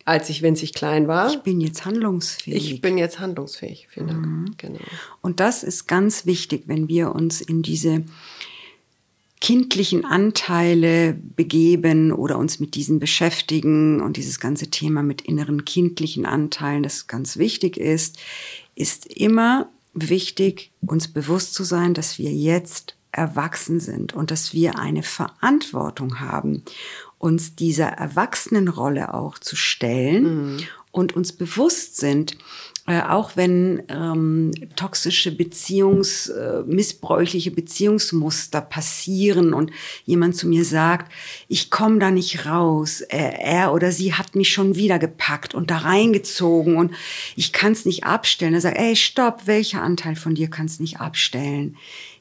[0.05, 1.29] als ich winzig klein war.
[1.29, 2.73] Ich bin jetzt handlungsfähig.
[2.73, 3.87] Ich bin jetzt handlungsfähig.
[3.89, 4.57] Vielen Dank.
[4.59, 4.79] Genau.
[5.21, 8.03] Und das ist ganz wichtig, wenn wir uns in diese
[9.43, 14.01] kindlichen Anteile begeben oder uns mit diesen beschäftigen.
[14.01, 18.17] Und dieses ganze Thema mit inneren kindlichen Anteilen, das ganz wichtig ist,
[18.73, 24.79] ist immer wichtig, uns bewusst zu sein, dass wir jetzt erwachsen sind und dass wir
[24.79, 26.63] eine Verantwortung haben,
[27.17, 32.37] uns dieser Erwachsenenrolle auch zu stellen und uns bewusst sind,
[32.85, 39.71] äh, auch wenn ähm, toxische Beziehungs, äh, missbräuchliche Beziehungsmuster passieren und
[40.03, 41.09] jemand zu mir sagt,
[41.47, 45.71] ich komme da nicht raus, er, er oder sie hat mich schon wieder gepackt und
[45.71, 46.91] da reingezogen und
[47.37, 48.53] ich kann es nicht abstellen.
[48.53, 51.77] Er sagt, ey, stopp, welcher Anteil von dir kann es nicht abstellen?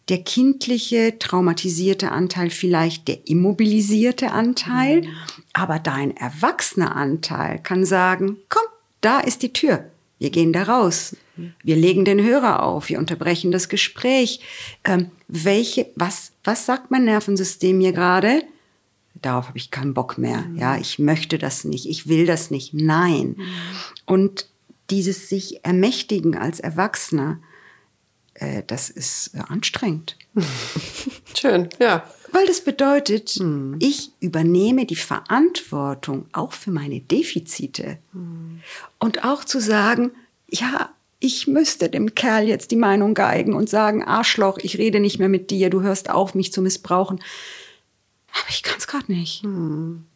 [0.08, 5.08] Der kindliche, traumatisierte Anteil, vielleicht der immobilisierte Anteil,
[5.52, 8.62] aber dein erwachsener Anteil kann sagen, komm,
[9.00, 9.91] da ist die Tür.
[10.22, 11.16] Wir gehen da raus.
[11.64, 12.88] Wir legen den Hörer auf.
[12.88, 14.38] Wir unterbrechen das Gespräch.
[14.84, 18.44] Ähm, welche, was, was sagt mein Nervensystem mir gerade?
[19.16, 20.44] Darauf habe ich keinen Bock mehr.
[20.54, 21.86] Ja, ich möchte das nicht.
[21.86, 22.72] Ich will das nicht.
[22.72, 23.34] Nein.
[24.06, 24.46] Und
[24.90, 27.40] dieses sich ermächtigen als Erwachsener,
[28.34, 30.16] äh, das ist äh, anstrengend.
[31.36, 32.04] Schön, ja.
[32.32, 33.38] Weil das bedeutet,
[33.78, 37.98] ich übernehme die Verantwortung auch für meine Defizite.
[38.98, 40.12] Und auch zu sagen,
[40.48, 45.18] ja, ich müsste dem Kerl jetzt die Meinung geigen und sagen, Arschloch, ich rede nicht
[45.18, 47.20] mehr mit dir, du hörst auf, mich zu missbrauchen.
[48.32, 49.44] Aber ich kann es gerade nicht.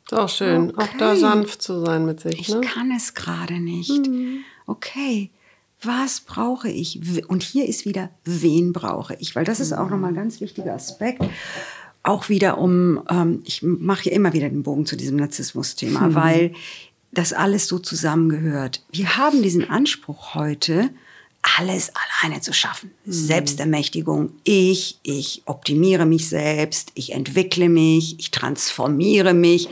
[0.07, 1.21] Ist auch schön, auch da Okay.
[1.21, 2.41] sanft zu sein mit sich.
[2.41, 2.61] Ich Ne?
[2.62, 3.93] kann es gerade nicht.
[4.67, 5.31] Okay,
[5.83, 6.99] was brauche ich?
[7.29, 9.37] Und hier ist wieder, wen brauche ich?
[9.37, 11.23] Weil das ist auch nochmal ein ganz wichtiger Aspekt.
[12.07, 16.53] Auch wieder um, ähm, ich mache hier immer wieder den Bogen zu diesem Narzissmus-Thema, weil
[17.11, 18.85] das alles so zusammengehört.
[18.93, 20.91] Wir haben diesen Anspruch heute,
[21.59, 21.91] alles
[22.23, 22.93] alleine zu schaffen.
[23.07, 24.31] Selbstermächtigung.
[24.45, 29.69] Ich, ich optimiere mich selbst, ich entwickle mich, ich transformiere mich.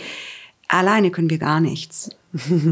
[0.67, 2.11] Alleine können wir gar nichts.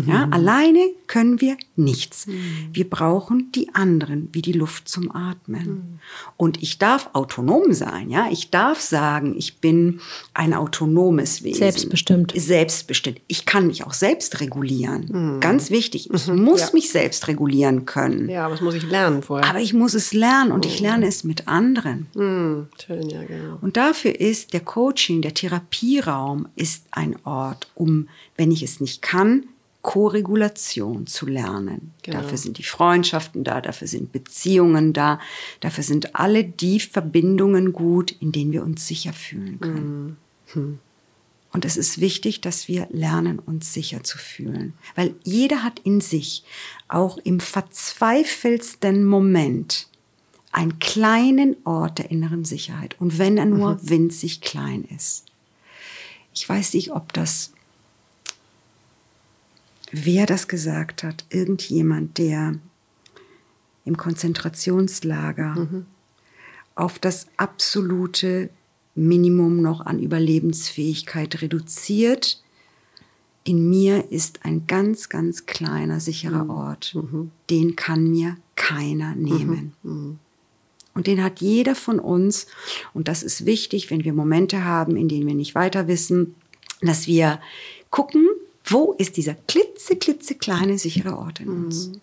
[0.06, 2.26] Ja, alleine können wir nichts.
[2.72, 6.00] Wir brauchen die anderen wie die Luft zum Atmen.
[6.36, 8.10] Und ich darf autonom sein.
[8.10, 10.00] Ja, ich darf sagen, ich bin
[10.34, 11.58] ein autonomes Wesen.
[11.58, 12.32] Selbstbestimmt.
[12.36, 13.20] Selbstbestimmt.
[13.28, 15.38] Ich kann mich auch selbst regulieren.
[15.40, 16.10] Ganz wichtig.
[16.12, 16.70] Ich muss Ja.
[16.72, 18.28] mich selbst regulieren können.
[18.28, 19.48] Ja, aber das muss ich lernen vorher.
[19.48, 22.06] Aber ich muss es lernen und ich lerne es mit anderen.
[22.14, 23.58] Hm, schön, ja, genau.
[23.60, 29.02] Und dafür ist der Coaching, der Therapieraum, ist ein Ort, um, wenn ich es nicht
[29.02, 29.44] kann,
[29.82, 31.92] Koregulation zu lernen.
[32.02, 32.20] Genau.
[32.20, 35.20] Dafür sind die Freundschaften da, dafür sind Beziehungen da,
[35.60, 40.16] dafür sind alle die Verbindungen gut, in denen wir uns sicher fühlen können.
[40.52, 40.78] Hm.
[41.52, 44.72] Und es ist wichtig, dass wir lernen, uns sicher zu fühlen.
[44.94, 46.44] Weil jeder hat in sich,
[46.88, 49.88] auch im verzweifelsten Moment,
[50.50, 52.96] einen kleinen Ort der inneren Sicherheit.
[53.00, 53.90] Und wenn er nur mhm.
[53.90, 55.26] winzig klein ist.
[56.34, 57.51] Ich weiß nicht, ob das,
[59.92, 62.54] wer das gesagt hat, irgendjemand, der
[63.84, 65.86] im Konzentrationslager mhm.
[66.74, 68.50] auf das absolute
[68.94, 72.42] Minimum noch an Überlebensfähigkeit reduziert.
[73.44, 76.50] In mir ist ein ganz, ganz kleiner, sicherer mhm.
[76.50, 76.94] Ort.
[76.94, 77.30] Mhm.
[77.50, 79.74] Den kann mir keiner nehmen.
[79.82, 79.92] Mhm.
[79.92, 80.18] mhm.
[80.94, 82.46] Und den hat jeder von uns.
[82.92, 86.34] Und das ist wichtig, wenn wir Momente haben, in denen wir nicht weiter wissen,
[86.82, 87.40] dass wir
[87.88, 88.28] gucken,
[88.64, 91.88] wo ist dieser klitze, klitze kleine sichere Ort in uns.
[91.88, 92.00] Mhm.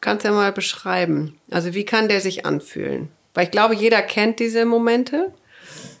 [0.00, 1.36] Kannst ja mal beschreiben.
[1.50, 3.08] Also wie kann der sich anfühlen?
[3.34, 5.32] Weil ich glaube, jeder kennt diese Momente.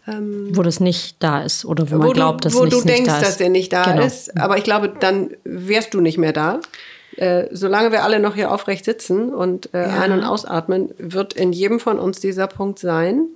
[0.06, 3.00] Ähm, wo das nicht da ist oder wo man glaubt, dass wo nicht, du denkst,
[3.00, 3.26] nicht da ist.
[3.26, 4.04] dass der nicht da genau.
[4.04, 4.36] ist.
[4.38, 6.60] Aber ich glaube, dann wärst du nicht mehr da.
[7.16, 10.00] Äh, solange wir alle noch hier aufrecht sitzen und äh, ja.
[10.00, 13.26] ein- und ausatmen, wird in jedem von uns dieser Punkt sein.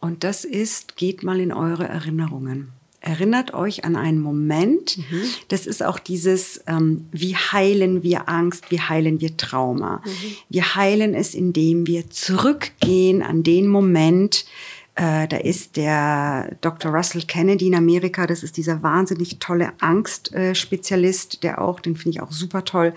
[0.00, 2.72] Und das ist, geht mal in eure Erinnerungen.
[3.06, 4.96] Erinnert euch an einen Moment.
[4.96, 5.22] Mhm.
[5.48, 10.00] Das ist auch dieses, ähm, wie heilen wir Angst, wie heilen wir Trauma.
[10.02, 10.10] Mhm.
[10.48, 14.46] Wir heilen es, indem wir zurückgehen an den Moment,
[14.94, 16.92] äh, da ist der Dr.
[16.92, 22.22] Russell Kennedy in Amerika, das ist dieser wahnsinnig tolle Angstspezialist, der auch, den finde ich
[22.22, 22.94] auch super toll.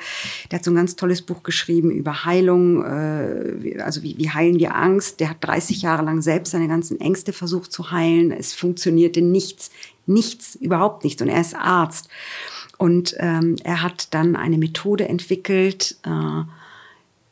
[0.52, 4.60] Der hat so ein ganz tolles Buch geschrieben über Heilung, äh, also wie, wie heilen
[4.60, 5.20] wir Angst.
[5.20, 8.32] Der hat 30 Jahre lang selbst seine ganzen Ängste versucht zu heilen.
[8.32, 9.72] Es funktionierte nichts,
[10.08, 11.22] nichts, überhaupt nichts.
[11.22, 12.10] Und er ist Arzt.
[12.78, 16.44] Und ähm, er hat dann eine Methode entwickelt, äh,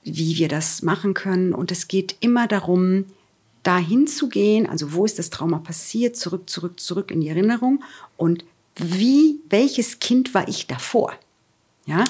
[0.03, 1.53] wie wir das machen können.
[1.53, 3.05] Und es geht immer darum,
[3.65, 7.84] dahin zu gehen, also wo ist das Trauma passiert, zurück, zurück, zurück in die Erinnerung
[8.15, 8.45] und
[8.76, 11.13] wie, welches Kind war ich davor?
[11.86, 12.03] Ja?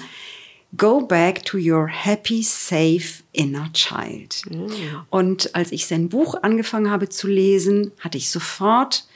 [0.75, 4.41] Go back to your happy, safe inner child.
[4.49, 4.69] Mhm.
[5.09, 9.07] Und als ich sein Buch angefangen habe zu lesen, hatte ich sofort,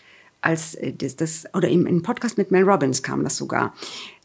[0.42, 3.74] als äh, das, das oder im, im Podcast mit Mel Robbins kam das sogar,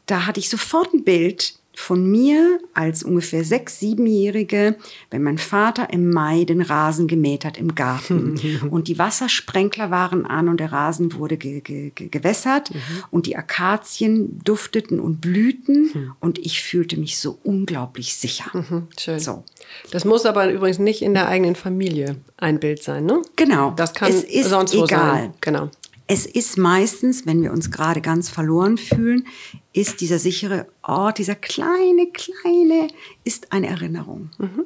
[0.06, 4.76] da hatte ich sofort ein Bild von mir als ungefähr sechs, siebenjährige,
[5.10, 8.40] wenn mein Vater im Mai den Rasen gemäht hat im Garten
[8.70, 12.78] und die Wassersprenkler waren an und der Rasen wurde ge ge ge gewässert mhm.
[13.10, 16.12] und die Akazien dufteten und blühten mhm.
[16.20, 18.50] und ich fühlte mich so unglaublich sicher.
[18.52, 19.18] Mhm, schön.
[19.18, 19.42] So.
[19.90, 23.22] Das muss aber übrigens nicht in der eigenen Familie ein Bild sein, ne?
[23.34, 23.72] Genau.
[23.72, 24.84] Das kann es ist sonst egal.
[24.84, 25.34] wo sein.
[25.40, 25.70] Genau.
[26.06, 29.26] Es ist meistens, wenn wir uns gerade ganz verloren fühlen,
[29.72, 32.88] ist dieser sichere Ort, dieser kleine, kleine,
[33.24, 34.30] ist eine Erinnerung.
[34.38, 34.64] Mhm.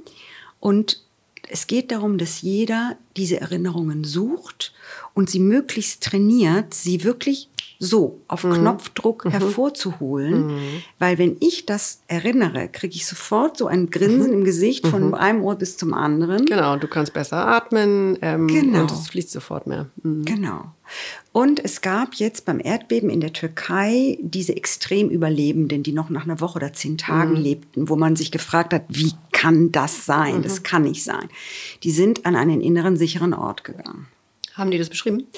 [0.59, 1.05] Und
[1.49, 4.75] es geht darum, dass jeder diese Erinnerungen sucht
[5.15, 7.49] und sie möglichst trainiert, sie wirklich
[7.79, 8.55] so auf mhm.
[8.55, 9.31] Knopfdruck mhm.
[9.31, 10.47] hervorzuholen.
[10.49, 10.83] Mhm.
[10.99, 14.39] Weil wenn ich das erinnere, kriege ich sofort so ein Grinsen mhm.
[14.39, 15.15] im Gesicht von mhm.
[15.15, 16.45] einem Ohr bis zum anderen.
[16.47, 18.81] Genau, du kannst besser atmen ähm, genau.
[18.81, 19.87] und es fließt sofort mehr.
[20.03, 20.25] Mhm.
[20.25, 20.73] Genau.
[21.33, 26.41] Und es gab jetzt beim Erdbeben in der Türkei diese Extremüberlebenden, die noch nach einer
[26.41, 30.43] Woche oder zehn Tagen lebten, wo man sich gefragt hat, wie kann das sein?
[30.43, 31.29] Das kann nicht sein.
[31.85, 34.09] Die sind an einen inneren sicheren Ort gegangen.
[34.59, 35.29] Haben die das beschrieben?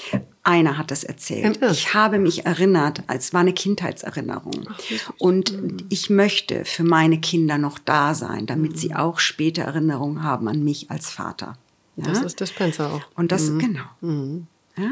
[0.43, 1.59] Einer hat das erzählt.
[1.71, 4.67] Ich habe mich erinnert, als war eine Kindheitserinnerung.
[5.19, 5.77] Und mhm.
[5.89, 8.75] ich möchte für meine Kinder noch da sein, damit mhm.
[8.77, 11.53] sie auch später Erinnerungen haben an mich als Vater.
[11.97, 12.05] Ja?
[12.05, 13.01] Das ist Dispenser auch.
[13.15, 13.59] Und das, mhm.
[13.59, 13.85] genau.
[14.01, 14.47] Mhm.
[14.75, 14.89] Ja?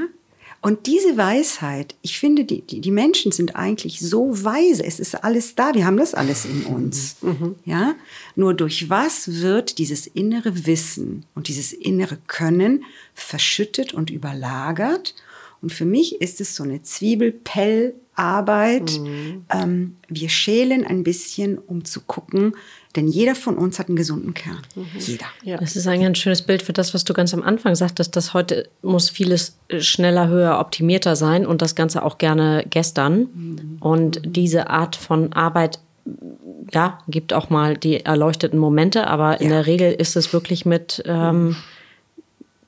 [0.61, 4.83] Und diese Weisheit, ich finde, die, die, die, Menschen sind eigentlich so weise.
[4.83, 5.73] Es ist alles da.
[5.73, 7.15] Wir haben das alles in uns.
[7.21, 7.55] Mhm.
[7.63, 7.95] Ja?
[8.35, 12.83] Nur durch was wird dieses innere Wissen und dieses innere Können
[13.13, 15.15] verschüttet und überlagert?
[15.61, 18.99] Und für mich ist es so eine Zwiebelpellarbeit.
[18.99, 19.45] Mhm.
[19.49, 22.53] Ähm, wir schälen ein bisschen, um zu gucken,
[22.99, 24.59] denn jeder von uns hat einen gesunden Kern.
[24.75, 24.87] Mhm.
[24.99, 25.25] Jeder.
[25.43, 25.57] Ja.
[25.57, 28.33] Das ist ein ganz schönes Bild für das, was du ganz am Anfang sagtest, dass
[28.33, 33.19] heute muss vieles schneller, höher, optimierter sein und das Ganze auch gerne gestern.
[33.19, 33.77] Mhm.
[33.79, 35.79] Und diese Art von Arbeit
[36.73, 39.37] ja, gibt auch mal die erleuchteten Momente, aber ja.
[39.37, 41.55] in der Regel ist es wirklich mit, ähm,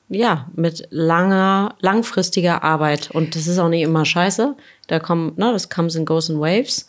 [0.08, 3.10] ja, mit langer, langfristiger Arbeit.
[3.10, 4.56] Und das ist auch nicht immer scheiße.
[4.86, 6.88] Da kommen, ne, das comes and goes in waves.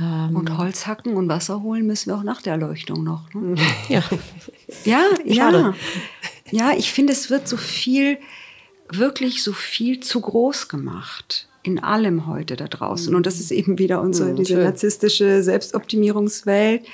[0.00, 3.32] Ähm, und Holz hacken und Wasser holen müssen wir auch nach der Erleuchtung noch.
[3.34, 3.56] Ne?
[3.88, 4.02] Ja.
[4.84, 5.74] ja, ja.
[6.50, 8.18] Ja, ich finde, es wird so viel,
[8.90, 11.48] wirklich so viel zu groß gemacht.
[11.62, 13.14] In allem heute da draußen.
[13.14, 16.86] Und das ist eben wieder unsere, mhm, diese narzisstische Selbstoptimierungswelt.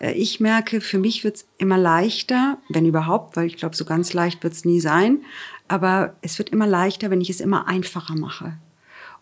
[0.00, 3.84] Äh, ich merke, für mich wird es immer leichter, wenn überhaupt, weil ich glaube, so
[3.84, 5.22] ganz leicht wird es nie sein,
[5.68, 8.58] Aber es wird immer leichter, wenn ich es immer einfacher mache.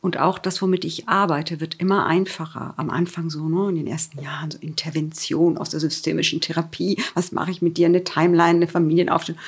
[0.01, 2.72] Und auch das, womit ich arbeite, wird immer einfacher.
[2.78, 7.03] Am Anfang so, ne, in den ersten Jahren, so Intervention aus der systemischen Therapie.
[7.14, 7.86] Was mache ich mit dir?
[7.86, 9.40] Eine Timeline, eine Familienaufstellung.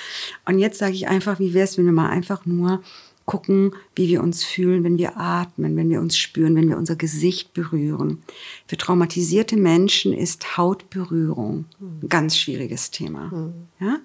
[0.44, 2.82] Und jetzt sage ich einfach, wie wäre es, wenn wir mal einfach nur
[3.24, 6.96] gucken, wie wir uns fühlen, wenn wir atmen, wenn wir uns spüren, wenn wir unser
[6.96, 8.22] Gesicht berühren.
[8.66, 13.30] Für traumatisierte Menschen ist Hautberührung ein ganz schwieriges Thema.
[13.32, 13.52] Mhm.
[13.80, 14.00] Ja?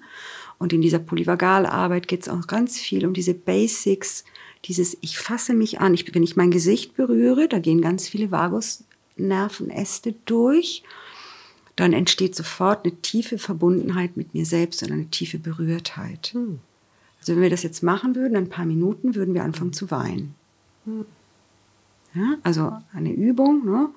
[0.58, 4.24] Und in dieser Polyvagalarbeit geht es auch ganz viel um diese Basics,
[4.64, 8.30] dieses ich fasse mich an, ich, wenn ich mein Gesicht berühre, da gehen ganz viele
[8.30, 10.82] Vagusnervenäste durch,
[11.76, 16.30] dann entsteht sofort eine tiefe Verbundenheit mit mir selbst und eine tiefe Berührtheit.
[16.32, 16.58] Hm.
[17.20, 20.34] Also wenn wir das jetzt machen würden, ein paar Minuten, würden wir anfangen zu weinen.
[20.84, 21.06] Hm.
[22.14, 23.90] Ja, also eine Übung, ne?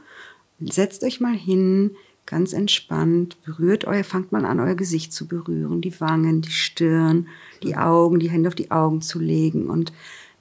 [0.60, 1.92] setzt euch mal hin,
[2.26, 7.28] ganz entspannt, berührt euer, fangt mal an, euer Gesicht zu berühren, die Wangen, die Stirn,
[7.64, 9.92] die Augen, die Hände auf die Augen zu legen und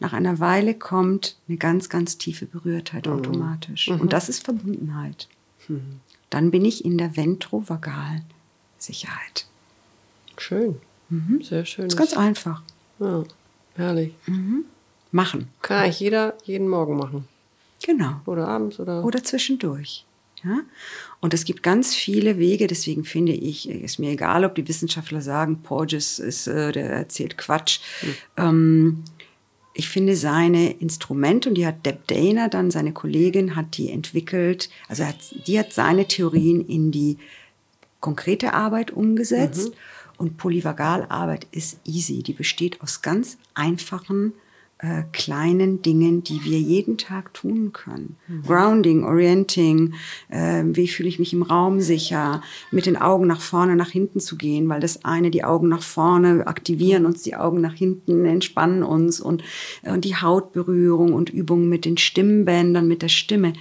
[0.00, 3.12] nach einer Weile kommt eine ganz, ganz tiefe Berührtheit mhm.
[3.12, 3.88] automatisch.
[3.88, 4.00] Mhm.
[4.00, 5.28] Und das ist Verbundenheit.
[5.68, 6.00] Mhm.
[6.30, 8.22] Dann bin ich in der ventrovagal
[8.78, 9.46] Sicherheit.
[10.38, 10.76] Schön.
[11.10, 11.42] Mhm.
[11.42, 11.84] Sehr schön.
[11.84, 12.62] Das ist ganz einfach.
[12.98, 13.24] Ja,
[13.74, 14.14] herrlich.
[14.26, 14.64] Mhm.
[15.12, 15.48] Machen.
[15.60, 17.28] Kann eigentlich jeder jeden Morgen machen.
[17.84, 18.20] Genau.
[18.26, 19.04] Oder abends oder.
[19.04, 20.06] Oder zwischendurch.
[20.44, 20.60] Ja?
[21.20, 25.20] Und es gibt ganz viele Wege, deswegen finde ich, ist mir egal, ob die Wissenschaftler
[25.20, 27.80] sagen, Porges ist, äh, der erzählt Quatsch.
[28.02, 28.14] Mhm.
[28.36, 29.04] Ähm,
[29.72, 34.68] ich finde seine Instrumente, und die hat Deb Dana dann, seine Kollegin, hat die entwickelt,
[34.88, 35.16] also hat,
[35.46, 37.18] die hat seine Theorien in die
[38.00, 39.70] konkrete Arbeit umgesetzt.
[39.70, 39.74] Mhm.
[40.18, 42.22] Und Polyvagalarbeit ist easy.
[42.22, 44.34] Die besteht aus ganz einfachen
[44.82, 48.16] äh, kleinen Dingen, die wir jeden Tag tun können.
[48.28, 48.42] Mhm.
[48.44, 49.92] Grounding, Orienting,
[50.30, 54.20] äh, wie fühle ich mich im Raum sicher, mit den Augen nach vorne, nach hinten
[54.20, 58.24] zu gehen, weil das eine, die Augen nach vorne aktivieren uns, die Augen nach hinten
[58.24, 59.42] entspannen uns und,
[59.82, 63.52] und die Hautberührung und Übungen mit den Stimmbändern, mit der Stimme.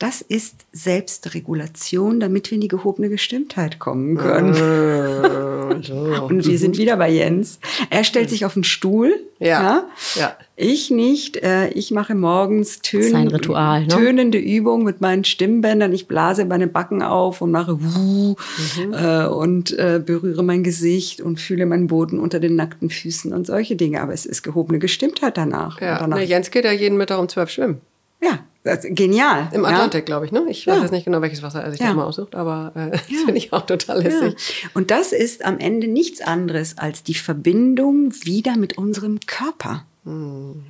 [0.00, 4.54] Das ist Selbstregulation, damit wir in die gehobene Gestimmtheit kommen können.
[4.54, 5.94] Äh, so.
[6.26, 7.60] Und wir sind wieder bei Jens.
[7.90, 9.12] Er stellt sich auf den Stuhl.
[9.40, 9.84] Ja.
[10.14, 10.34] ja.
[10.56, 11.36] Ich nicht.
[11.36, 13.88] Äh, ich mache morgens Tön Ritual, ne?
[13.88, 15.92] tönende Übungen mit meinen Stimmbändern.
[15.92, 18.36] Ich blase meine Backen auf und mache Wuh
[18.78, 18.94] mhm.
[18.94, 23.76] Äh, und berühre mein Gesicht und fühle meinen Boden unter den nackten Füßen und solche
[23.76, 24.00] Dinge.
[24.00, 25.78] Aber es ist gehobene Gestimmtheit danach.
[25.78, 25.98] Ja.
[25.98, 26.16] danach.
[26.16, 27.82] Na, Jens geht ja jeden Mittag um zwölf schwimmen.
[28.20, 29.48] Ja, das genial.
[29.52, 30.04] Im Atlantik, ja?
[30.04, 30.44] glaube ich, ne?
[30.48, 30.82] Ich weiß ja.
[30.82, 31.88] jetzt nicht genau, welches Wasser er sich ja.
[31.88, 34.36] da mal aussucht, aber äh, das finde ich auch total lässig.
[34.74, 39.84] Und das ist am Ende nichts anderes als die Verbindung wieder mit unserem Körper.
[40.04, 40.64] Hm.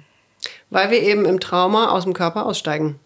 [0.70, 2.98] Weil wir eben im Trauma aus dem Körper aussteigen.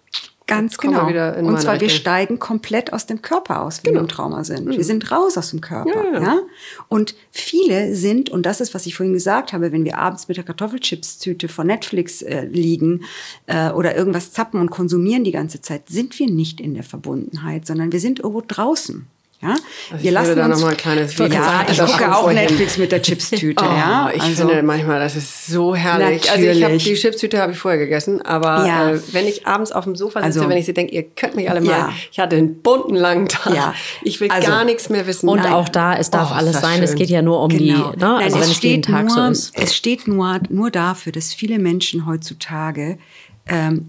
[0.47, 1.07] Ganz genau.
[1.07, 4.01] und zwar, wir steigen komplett aus dem Körper aus, wenn genau.
[4.01, 4.67] wir im Trauma sind.
[4.67, 4.73] Mhm.
[4.73, 6.05] Wir sind raus aus dem Körper.
[6.05, 6.23] Ja, ja.
[6.23, 6.41] ja,
[6.89, 10.37] Und viele sind, und das ist, was ich vorhin gesagt habe, wenn wir abends mit
[10.37, 13.05] der Kartoffelchips-Tüte vor Netflix äh, liegen
[13.47, 17.67] äh, oder irgendwas zappen und konsumieren die ganze Zeit, sind wir nicht in der Verbundenheit,
[17.67, 19.07] sondern wir sind irgendwo draußen.
[19.45, 19.57] Ja?
[19.91, 21.35] Also wir lassen da uns, noch mal ein kleines Video.
[21.35, 23.63] Ja, ich gucke auch Netflix mit der Chipstüte.
[23.65, 26.25] oh, ja, ich also, finde manchmal, das ist so herrlich.
[26.25, 26.49] Natürlich.
[26.49, 28.91] Also ich habe die Chipstüte habe ich vorher gegessen, aber ja.
[28.91, 31.37] äh, wenn ich abends auf dem Sofa sitze, also, wenn ich so denke, ihr könnt
[31.37, 31.93] mich alle mal, ja.
[32.11, 33.55] ich hatte einen bunten langen Tag.
[33.55, 33.75] Ja.
[34.03, 35.29] Ich will also, gar nichts mehr wissen.
[35.29, 35.53] Und Nein.
[35.53, 36.77] auch da, es darf oh, alles sein.
[36.77, 36.85] Schön.
[36.85, 37.61] Es geht ja nur um genau.
[37.61, 37.95] die, ne?
[37.99, 39.59] Nein, also wenn es jeden Tag nur, so ist.
[39.59, 42.99] Es steht nur nur dafür, dass viele Menschen heutzutage
[43.47, 43.87] ähm,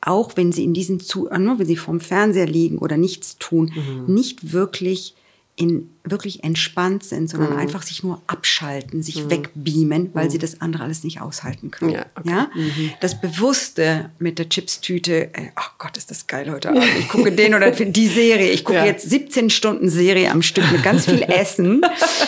[0.00, 3.72] auch wenn sie in diesen zu, nur wenn sie vorm Fernseher liegen oder nichts tun,
[3.74, 4.14] mhm.
[4.14, 5.14] nicht wirklich
[5.58, 7.58] in wirklich entspannt sind, sondern mhm.
[7.58, 9.30] einfach sich nur abschalten, sich mhm.
[9.30, 10.30] wegbeamen, weil mhm.
[10.30, 11.90] sie das andere alles nicht aushalten können.
[11.90, 12.30] Ja, okay.
[12.30, 12.50] ja?
[12.54, 12.92] Mhm.
[13.00, 16.84] Das Bewusste mit der Chipstüte, oh Gott, ist das geil heute Abend.
[16.98, 18.50] Ich gucke den oder die Serie.
[18.50, 18.86] Ich gucke ja.
[18.86, 21.82] jetzt 17 Stunden Serie am Stück mit ganz viel Essen.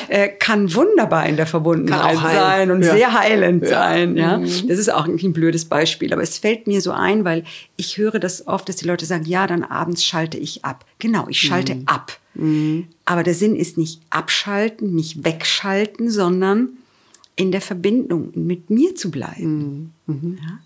[0.09, 2.93] äh, kann wunderbar in der Verbundenheit sein und ja.
[2.93, 4.17] sehr heilend sein.
[4.17, 4.39] Ja?
[4.39, 4.69] Mhm.
[4.69, 7.45] Das ist auch ein blödes Beispiel, aber es fällt mir so ein, weil
[7.77, 10.85] ich höre das oft, dass die Leute sagen, ja, dann abends schalte ich ab.
[10.99, 11.83] Genau, ich schalte mhm.
[11.87, 12.19] ab.
[13.11, 16.69] Aber der Sinn ist nicht abschalten, nicht wegschalten, sondern
[17.35, 19.93] in der Verbindung mit mir zu bleiben.
[20.07, 20.15] Mhm.
[20.15, 20.39] mhm.
[20.41, 20.61] Ja?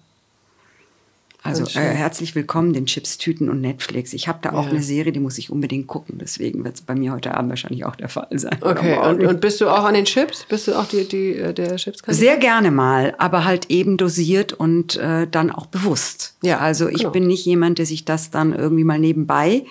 [1.44, 4.14] Also äh, herzlich willkommen den Chips, Tüten und Netflix.
[4.14, 4.70] Ich habe da auch ja.
[4.70, 6.16] eine Serie, die muss ich unbedingt gucken.
[6.18, 8.56] Deswegen wird es bei mir heute Abend wahrscheinlich auch der Fall sein.
[8.62, 10.46] Okay, und, und, bist du auch an den Chips?
[10.48, 12.14] Bist du auch die, die, äh, der chips -Kandidat?
[12.14, 16.34] Sehr gerne mal, aber halt eben dosiert und äh, dann auch bewusst.
[16.42, 17.10] Ja, also ich genau.
[17.10, 19.66] bin nicht jemand, der sich das dann irgendwie mal nebenbei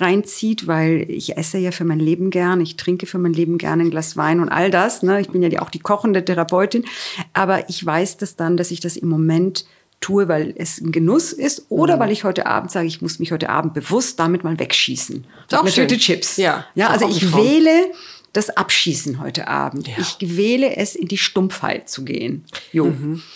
[0.00, 3.84] reinzieht, weil ich esse ja für mein Leben gern, ich trinke für mein Leben gerne
[3.84, 5.02] ein Glas Wein und all das.
[5.02, 5.20] Ne?
[5.20, 6.84] Ich bin ja auch die kochende Therapeutin,
[7.32, 9.64] aber ich weiß das dann, dass ich das im Moment
[10.00, 12.00] tue, weil es ein Genuss ist oder mhm.
[12.00, 15.26] weil ich heute Abend sage, ich muss mich heute Abend bewusst damit mal wegschießen.
[15.52, 15.88] Auch mit schön.
[15.88, 16.36] Chips.
[16.36, 17.90] Ja, ja also ich wähle
[18.38, 19.88] das Abschießen heute Abend.
[19.98, 22.44] Ich wähle es, in die Stumpfheit zu gehen.
[22.72, 22.92] Jo,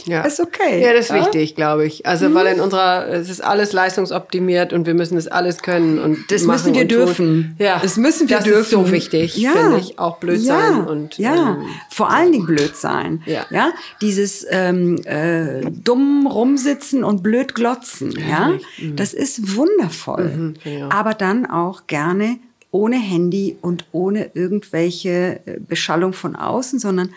[0.07, 0.23] Ja.
[0.23, 0.81] ist okay.
[0.83, 1.17] Ja, das ist Ja?
[1.21, 2.07] wichtig, glaube ich.
[2.07, 6.31] Also, weil in unserer, es ist alles leistungsoptimiert und wir müssen das alles können und
[6.31, 6.99] Das müssen wir und tun.
[6.99, 7.57] dürfen.
[7.59, 8.61] Ja, das müssen wir das dürfen.
[8.63, 9.99] ist so wichtig, finde ich.
[9.99, 10.55] Auch blöd ja.
[10.59, 13.23] sein und ja, ähm, vor allen Dingen blöd sein.
[13.27, 13.45] Ja.
[13.51, 18.13] ja, dieses ähm, äh, dumm rumsitzen und blöd glotzen.
[18.29, 18.53] Ja,
[18.95, 20.55] das ist wundervoll.
[20.63, 20.89] genau.
[20.91, 22.39] Aber dann auch gerne
[22.73, 27.11] ohne Handy und ohne irgendwelche äh, Beschallung von außen, sondern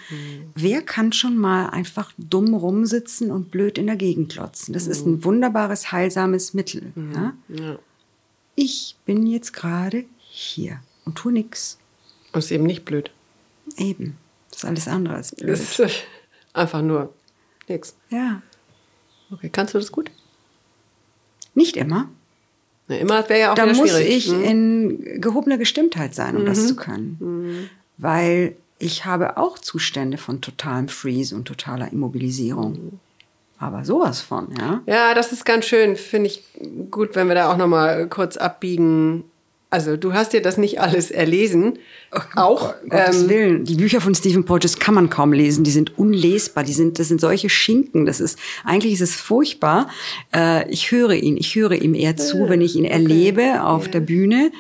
[0.53, 4.73] wer kann schon mal einfach dumm rumsitzen und blöd in der Gegend glotzen?
[4.73, 6.91] Das ist ein wunderbares, heilsames Mittel.
[7.13, 7.33] Ja?
[7.47, 7.79] ja.
[8.55, 11.79] Ich bin jetzt gerade hier und tu nix.
[12.33, 13.11] Und ist eben nicht blöd.
[13.77, 14.17] Eben.
[14.49, 15.51] Das ist alles andere als blöd.
[15.51, 16.03] Das ist
[16.53, 17.13] einfach nur
[17.69, 17.95] nix.
[18.09, 18.41] Ja.
[19.31, 20.11] Okay, kannst du das gut?
[21.53, 22.09] Nicht immer.
[22.87, 24.27] Ne, immer wäre ja auch Da muss schwierig.
[24.27, 24.43] ich Hm?
[24.43, 27.69] in gehobener Gestimmtheit sein, um das zu können.
[27.97, 32.99] Weil ich habe auch Zustände von totalem Freeze und totaler Immobilisierung.
[33.57, 34.81] Aber sowas von, ja.
[34.85, 35.95] Ja, das ist ganz schön.
[35.95, 36.43] Finde ich
[36.91, 39.23] gut, wenn wir da auch noch mal kurz abbiegen.
[39.75, 41.79] Also, du hast dir das nicht alles erlesen.
[42.35, 42.73] auch.
[42.81, 43.65] Um Gottes ähm, Willen.
[43.65, 45.65] Die Bücher von Stephen Porges kann man kaum lesen.
[45.65, 46.63] Die sind unlesbar.
[46.63, 48.05] Die sind, das sind solche Schinken.
[48.05, 49.89] Das ist, eigentlich ist es furchtbar.
[50.33, 51.35] Äh, ich höre ihn.
[51.35, 54.53] Ich höre ihm eher zu, wenn ich ihn erlebe auf der Bühne.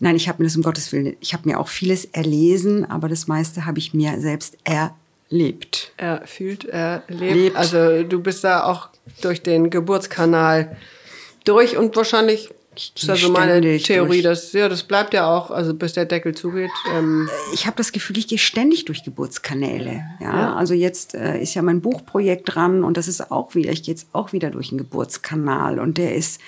[0.00, 3.08] Nein, ich habe mir das um Gottes Willen, ich habe mir auch vieles erlesen, aber
[3.08, 5.92] das meiste habe ich mir selbst erlebt.
[5.96, 7.34] er fühlt, er lebt.
[7.34, 7.56] Lebt.
[7.56, 8.90] Also du bist da auch
[9.22, 10.76] durch den Geburtskanal
[11.44, 14.22] durch und wahrscheinlich ist also meine Theorie, durch.
[14.22, 16.70] dass ja, das bleibt ja auch, also bis der Deckel zugeht.
[16.94, 20.04] Ähm, ich habe das Gefühl, ich gehe ständig durch Geburtskanäle.
[20.20, 23.82] Ja, also jetzt äh, ist ja mein Buchprojekt dran und das ist auch wieder, ich
[23.82, 26.40] gehe jetzt auch wieder durch einen Geburtskanal und der ist,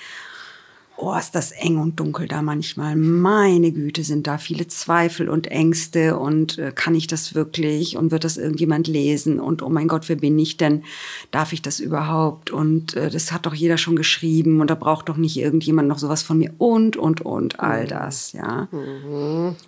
[1.01, 2.95] oh, ist das eng und dunkel da manchmal.
[2.95, 8.11] Meine Güte, sind da viele Zweifel und Ängste und äh, kann ich das wirklich und
[8.11, 10.83] wird das irgendjemand lesen und oh mein Gott, wer bin ich denn?
[11.31, 12.51] Darf ich das überhaupt?
[12.51, 15.99] Und äh, das hat doch jeder schon geschrieben und da braucht doch nicht irgendjemand noch
[15.99, 18.67] sowas von mir und und und all das, ja.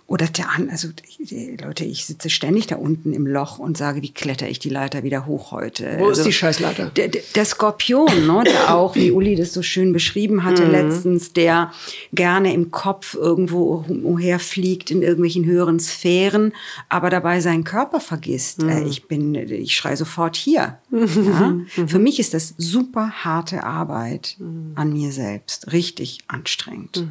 [0.06, 4.02] Oder der an, also die, Leute, ich sitze ständig da unten im Loch und sage,
[4.02, 5.96] wie kletter ich die Leiter wieder hoch heute?
[5.98, 6.86] Wo ist also, die Scheißleiter?
[6.96, 11.72] Der, der, Skorpion, ne, der auch, wie Uli das so schön beschrieben hatte letztens, der
[12.12, 16.52] gerne im Kopf irgendwo umherfliegt in irgendwelchen höheren Sphären,
[16.88, 18.62] aber dabei seinen Körper vergisst.
[18.62, 20.78] Äh, ich bin, ich schrei sofort hier.
[20.90, 21.56] Ja?
[21.86, 24.36] Für mich ist das super harte Arbeit
[24.74, 27.04] an mir selbst, richtig anstrengend.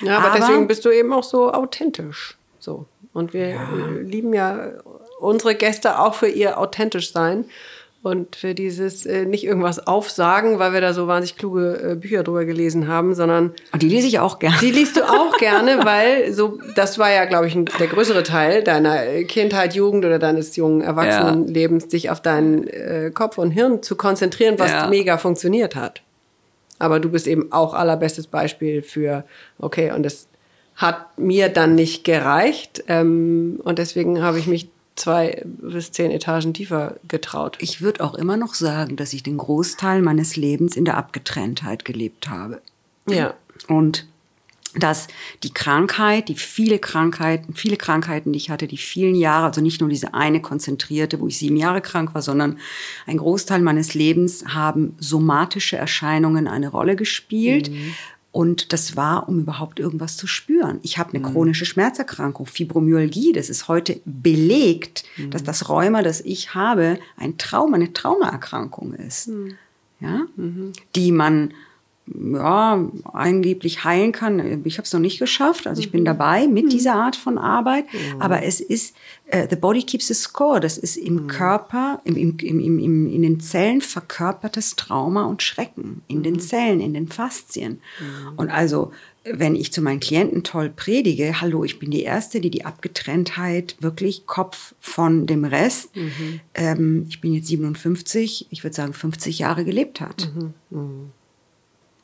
[0.00, 2.36] ja, aber, aber- deswegen bist du eben auch so authentisch.
[2.58, 2.86] So.
[3.12, 4.72] Und wir äh, lieben ja
[5.20, 7.44] unsere Gäste auch für ihr authentisch sein.
[8.04, 12.22] Und für dieses äh, nicht irgendwas aufsagen, weil wir da so wahnsinnig kluge äh, Bücher
[12.22, 14.58] drüber gelesen haben, sondern Und die lese ich auch gerne.
[14.60, 18.22] Die liest du auch gerne, weil so das war ja, glaube ich, ein, der größere
[18.22, 23.82] Teil deiner Kindheit, Jugend oder deines jungen Erwachsenenlebens, dich auf deinen äh, Kopf und Hirn
[23.82, 24.86] zu konzentrieren, was Ja.
[24.88, 26.02] mega funktioniert hat.
[26.78, 29.24] Aber du bist eben auch allerbestes Beispiel für,
[29.58, 30.28] okay, und das
[30.76, 36.54] hat mir dann nicht gereicht ähm, und deswegen habe ich mich zwei bis zehn Etagen
[36.54, 37.56] tiefer getraut.
[37.60, 41.84] Ich würde auch immer noch sagen, dass ich den Großteil meines Lebens in der Abgetrenntheit
[41.84, 42.60] gelebt habe.
[43.08, 43.34] Ja.
[43.68, 44.06] Und
[44.76, 45.06] dass
[45.42, 49.80] die Krankheit, die viele Krankheiten, viele Krankheiten, die ich hatte, die vielen Jahre, also nicht
[49.80, 52.58] nur diese eine konzentrierte, wo ich sieben Jahre krank war, sondern
[53.06, 57.70] ein Großteil meines Lebens haben somatische Erscheinungen eine Rolle gespielt.
[58.34, 60.80] Und das war, um überhaupt irgendwas zu spüren.
[60.82, 63.32] Ich habe eine chronische Schmerzerkrankung, Fibromyalgie.
[63.32, 69.30] Das ist heute belegt, dass das Rheuma, das ich habe, ein Trauma, eine Traumaerkrankung ist.
[70.00, 70.22] Ja?
[70.96, 71.54] Die man
[72.06, 74.62] ja, angeblich heilen kann.
[74.64, 75.66] Ich habe es noch nicht geschafft.
[75.66, 77.86] Also ich bin dabei mit dieser Art von Arbeit.
[78.18, 78.94] Aber es ist,
[79.26, 80.60] äh, the body keeps the score.
[80.60, 85.42] Das ist im Körper, im, im, im, im, im, in den Zellen verkörpertes Trauma und
[85.42, 86.02] Schrecken.
[86.06, 87.80] In den Zellen, in den Faszien.
[88.36, 88.92] Und also,
[89.24, 93.76] wenn ich zu meinen Klienten toll predige, hallo, ich bin die Erste, die die Abgetrenntheit
[93.80, 95.90] wirklich Kopf von dem Rest,
[96.54, 100.30] ähm, ich bin jetzt 57, ich würde sagen 50 Jahre gelebt hat.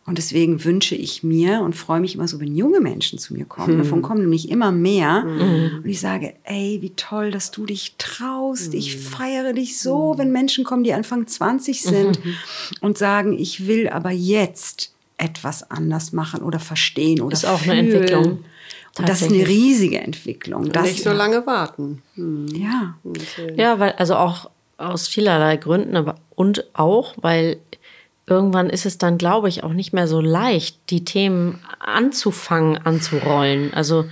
[0.06, 3.44] Und deswegen wünsche ich mir und freue mich immer so, wenn junge Menschen zu mir
[3.44, 3.78] kommen.
[3.78, 5.24] Davon kommen nämlich immer mehr.
[5.24, 8.74] Und ich sage, ey, wie toll, dass du dich traust.
[8.74, 12.18] Ich feiere dich so, wenn Menschen kommen, die Anfang 20 sind
[12.80, 17.82] und sagen, ich will aber jetzt etwas anders machen oder verstehen oder Ist auch eine
[17.82, 17.92] fühlen.
[17.92, 18.44] Entwicklung.
[18.98, 20.72] Und das ist eine riesige Entwicklung.
[20.72, 22.02] Das, Nicht so lange warten.
[22.16, 22.96] Ja.
[23.54, 27.58] Ja, weil, also auch aus vielerlei Gründen, aber und auch, weil
[28.30, 33.74] irgendwann ist es dann, glaube ich, auch nicht mehr so leicht, die Themen anzufangen, anzurollen.
[33.74, 34.06] Also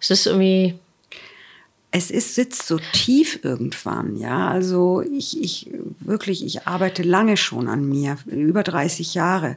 [0.00, 0.78] es ist irgendwie,
[1.90, 4.48] es ist, sitzt so tief irgendwann, ja.
[4.48, 9.56] Also ich, ich wirklich, ich arbeite lange schon an mir, über 30 Jahre.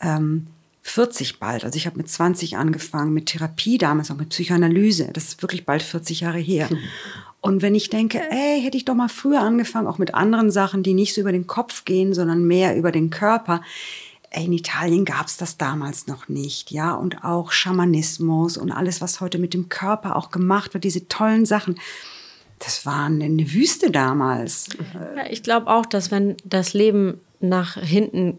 [0.00, 0.46] Ähm,
[0.82, 1.64] 40 bald.
[1.64, 5.10] Also ich habe mit 20 angefangen mit Therapie, damals auch mit Psychoanalyse.
[5.12, 6.68] Das ist wirklich bald 40 Jahre her.
[7.40, 10.82] Und wenn ich denke, ey, hätte ich doch mal früher angefangen, auch mit anderen Sachen,
[10.82, 13.62] die nicht so über den Kopf gehen, sondern mehr über den Körper.
[14.30, 19.20] Ey, in Italien gab's das damals noch nicht, ja, und auch Schamanismus und alles, was
[19.20, 21.78] heute mit dem Körper auch gemacht wird, diese tollen Sachen.
[22.58, 24.68] Das war eine Wüste damals.
[24.94, 28.38] Ja, ich glaube auch, dass wenn das Leben nach hinten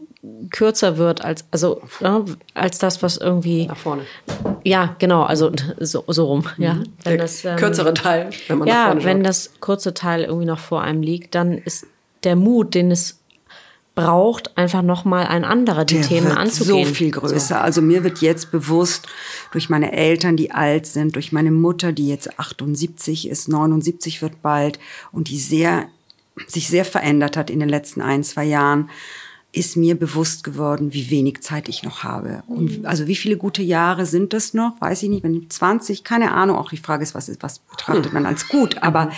[0.51, 4.03] kürzer wird als also ja, als das was irgendwie Nach vorne.
[4.63, 8.95] ja genau also so, so rum ja wenn Der das ähm, kürzere Teil, wenn ja
[9.03, 9.25] wenn schaut.
[9.25, 11.85] das kurze Teil irgendwie noch vor einem liegt dann ist
[12.23, 13.19] der Mut den es
[13.95, 17.61] braucht einfach noch mal ein anderer die Der Themen wird anzugehen so viel größer.
[17.61, 19.07] Also mir wird jetzt bewusst
[19.51, 24.41] durch meine Eltern, die alt sind, durch meine Mutter, die jetzt 78 ist, 79 wird
[24.41, 24.79] bald
[25.11, 25.85] und die sehr
[26.47, 28.89] sich sehr verändert hat in den letzten ein, zwei Jahren,
[29.55, 32.41] ist mir bewusst geworden, wie wenig Zeit ich noch habe.
[32.47, 34.81] Und also wie viele gute Jahre sind das noch?
[34.81, 36.57] Weiß ich nicht, wenn 20, keine Ahnung.
[36.57, 38.81] Auch die Frage ist, was, ist, was betrachtet man als gut?
[38.81, 39.11] Aber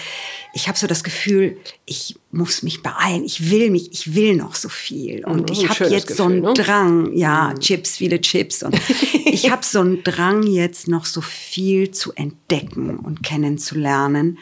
[0.54, 1.56] ich habe so das Gefühl,
[1.86, 3.24] ich muss mich beeilen.
[3.24, 5.24] Ich will mich, ich will noch so viel.
[5.24, 6.64] Und ich habe jetzt so einen Gefühl, ne?
[6.66, 8.62] Drang, ja, Chips, viele Chips.
[8.62, 8.78] Und
[9.26, 14.38] ich habe so einen Drang jetzt noch so viel zu entdecken und kennenzulernen,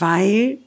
[0.00, 0.58] weil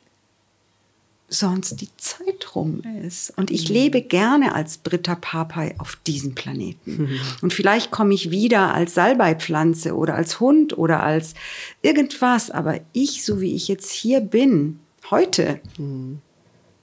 [1.34, 3.34] sonst die Zeit rum ist.
[3.38, 7.20] Und ich lebe gerne als Britta Papai auf diesem Planeten.
[7.42, 11.34] Und vielleicht komme ich wieder als Salbeipflanze oder als Hund oder als
[11.82, 12.52] irgendwas.
[12.52, 14.80] Aber ich, so wie ich jetzt hier bin,
[15.10, 15.60] heute,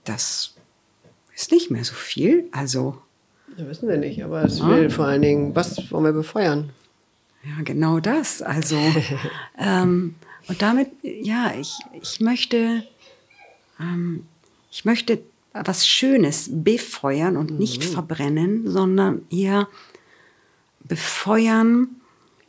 [0.05, 0.55] das
[1.35, 2.45] ist nicht mehr so viel.
[2.53, 2.99] Also,
[3.57, 6.71] Ja, wissen wir nicht, aber es will vor allen Dingen, was wollen wir befeuern?
[7.45, 8.43] Ja, genau das.
[8.43, 8.77] Also,
[9.59, 10.17] ähm,
[10.49, 11.73] und damit, ja, ich,
[12.03, 12.83] ich möchte,
[13.79, 14.27] ähm,
[14.71, 19.69] ich möchte was Schönes befeuern und nicht verbrennen, sondern eher
[20.85, 21.89] befeuern,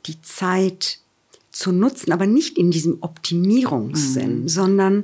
[0.06, 1.00] die Zeit
[1.52, 5.04] zu nutzen, aber nicht in diesem Optimierungssinn, sondern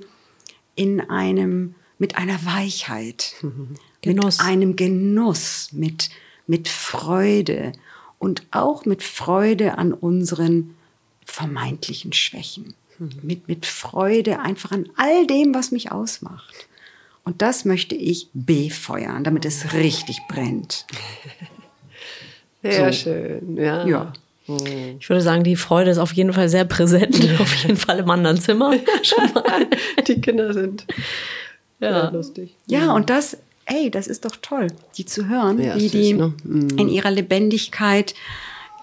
[0.76, 3.36] in einem, mit einer Weichheit,
[4.02, 4.38] Genuss.
[4.38, 6.10] mit einem Genuss, mit,
[6.46, 7.74] mit Freude
[8.20, 10.76] und auch mit Freude an unseren
[11.26, 12.76] vermeintlichen Schwächen.
[13.22, 16.68] Mit, mit Freude einfach an all dem, was mich ausmacht.
[17.28, 20.86] Und das möchte ich befeuern, damit es richtig brennt.
[22.64, 23.00] Sehr So.
[23.00, 23.86] schön, ja.
[23.86, 24.14] Ja.
[24.98, 28.10] ich würde sagen die Freude ist auf jeden Fall sehr präsent auf jeden Fall im
[28.10, 28.72] anderen Zimmer
[29.04, 29.68] schon mal
[30.08, 30.86] Die Kinder sind
[31.82, 32.56] ja, lustig.
[32.66, 34.68] Ja, und das, ey, das ist doch toll,
[34.98, 36.34] die zu hören, Ja, wie süß, die ne?
[36.46, 38.16] in ihrer Lebendigkeit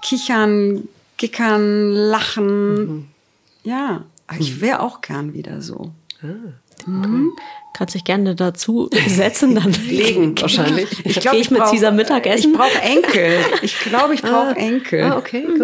[0.03, 0.87] kichern,
[1.17, 3.09] gickern, lachen.
[3.65, 5.93] Ja, aber ich wäre auch gern wieder so.
[7.75, 11.05] Kannst dich gerne dazu setzen dann Legen wahrscheinlich.
[11.05, 13.37] Ich glaub, Gehe ich mit brauch- Caesar Mittagessen Ich brauche Enkel.
[13.63, 15.03] Ich glaube, ich brauche Enkel.
[15.03, 15.59] Ah, okay, gut.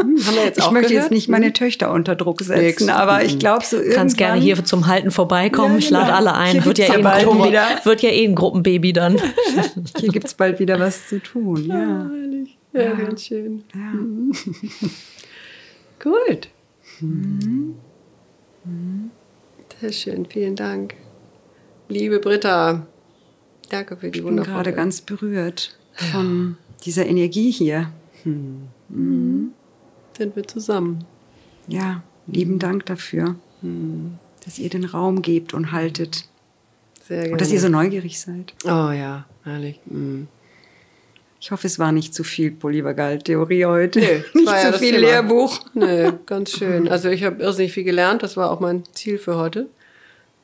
[0.00, 1.04] Hm, jetzt Ich möchte gehört?
[1.04, 2.88] jetzt nicht meine Töchter unter Druck setzen, Nix.
[2.88, 3.96] aber ich glaube so irgendwann.
[3.96, 6.16] kannst gerne hier zum Halten vorbeikommen Ja, ich lade genau.
[6.16, 7.64] alle ein wird ja, eh ja ein Gruppen, wieder.
[7.84, 9.20] wird ja eh ein Gruppenbaby dann
[10.00, 11.64] Hier gibt's bald wieder was zu tun.
[11.66, 12.08] Ja.
[12.10, 12.56] Herrlich.
[12.72, 13.64] Ja, ganz schön.
[16.02, 16.48] Gut.
[19.80, 20.94] Sehr schön, vielen Dank.
[21.90, 22.86] Liebe Britta,
[23.68, 25.76] danke für die Ich bin gerade wundervolle ganz berührt
[26.12, 27.90] von dieser Energie hier.
[28.22, 28.70] Sind
[30.36, 31.04] wir zusammen.
[31.66, 33.34] Ja, lieben Dank dafür,
[34.44, 36.28] dass ihr den Raum gebt und haltet.
[37.02, 37.32] Sehr gerne.
[37.32, 38.54] Und dass ihr so neugierig seid.
[38.64, 39.80] oh ja, herrlich.
[39.86, 40.28] Mhm.
[41.40, 44.00] Ich hoffe, es war nicht zu viel Polyvagal-Theorie heute.
[44.00, 45.06] Das nicht ja zu viel Thema.
[45.06, 45.58] Lehrbuch.
[45.74, 46.86] Nee, ganz schön.
[46.86, 48.22] Also ich habe irrsinnig viel gelernt.
[48.22, 49.66] Das war auch mein Ziel für heute.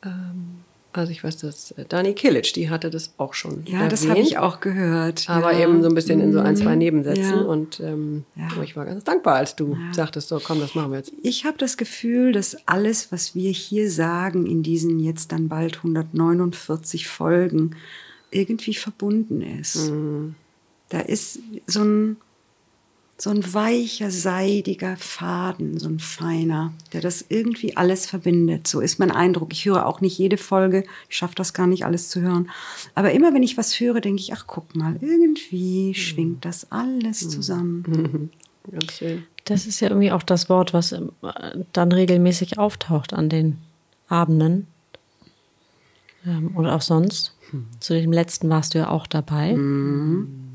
[0.03, 0.56] Ähm,
[0.97, 4.11] also ich weiß, dass äh, Dani Kilic, die hatte das auch schon Ja, das habe
[4.11, 4.29] erwähnt.
[4.29, 5.29] ich auch gehört.
[5.29, 5.61] Aber ja.
[5.69, 7.23] eben so ein bisschen in so ein, zwei Nebensätzen.
[7.23, 7.41] Ja.
[7.43, 8.49] Und ähm, Ja.
[8.63, 11.13] ich war ganz dankbar, als du sagtest, so komm, das machen wir jetzt.
[11.23, 15.77] Ich habe das Gefühl, dass alles, was wir hier sagen in diesen jetzt dann bald
[15.79, 17.77] 149 Folgen,
[18.31, 19.91] irgendwie verbunden ist.
[20.89, 22.17] Da ist so ein,
[23.19, 28.67] so ein weicher, seidiger Faden, so ein feiner, der das irgendwie alles verbindet.
[28.67, 29.53] So ist mein Eindruck.
[29.53, 32.51] Ich höre auch nicht jede Folge, ich schaffe das gar nicht alles zu hören.
[32.95, 37.29] Aber immer wenn ich was höre, denke ich, ach guck mal, irgendwie schwingt das alles
[37.29, 38.31] zusammen.
[38.71, 39.25] Ganz schön.
[39.45, 41.13] Das ist ja irgendwie auch das Wort, was ähm,
[41.73, 43.59] dann regelmäßig auftaucht an den
[44.09, 44.67] Abenden.
[46.27, 47.33] Ähm, und auch sonst.
[47.79, 49.51] Zu dem letzten warst du ja auch dabei.
[49.51, 50.46] Vielen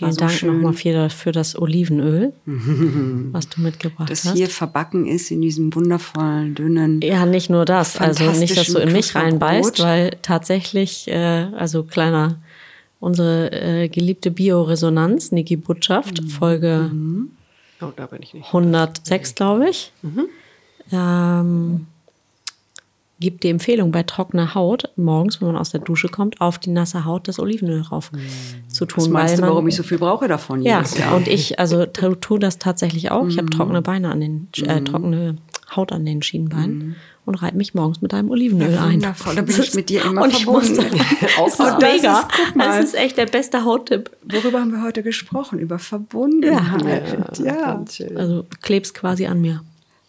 [0.00, 0.54] Vielen so Dank schön.
[0.56, 2.32] nochmal für, für das Olivenöl,
[3.32, 4.34] was du mitgebracht Das hast.
[4.36, 7.00] hier verbacken ist in diesem wundervollen, dünnen.
[7.02, 7.98] Ja, nicht nur das.
[7.98, 12.40] Also nicht, dass du in mich reinbeißt, weil tatsächlich, äh, also kleiner,
[12.98, 16.90] unsere äh, geliebte Bioresonanz, Niki Botschaft, Folge
[17.82, 18.46] Oh, da bin ich nicht.
[18.46, 19.92] 106, glaube ich,
[20.92, 21.86] ähm,
[23.20, 26.70] gibt die Empfehlung bei trockener Haut morgens, wenn man aus der Dusche kommt, auf die
[26.70, 28.10] nasse Haut das Olivenöl rauf
[28.68, 29.04] zu tun.
[29.04, 31.14] Was meinst weil du, man, warum ich so viel brauche davon ja, Jahr?
[31.16, 33.28] und ich, also tu, tu das tatsächlich auch.
[33.28, 35.36] Ich habe trockene Beine an den, äh, trockene
[35.76, 38.94] Haut an den Schienbeinen und reibe mich morgens mit einem Olivenöl Ja, ein.
[38.94, 40.76] wundervoll, da bin ich mit dir immer und ich verbunden.
[41.38, 42.20] Muss, das ist das mega.
[42.20, 44.10] ist- das ist echt der beste Hauttipp.
[44.24, 45.58] Worüber haben wir heute gesprochen?
[45.60, 47.38] Über Verbundenheit.
[47.38, 48.16] Ja, schön.
[48.16, 49.62] Also du klebst quasi an mir.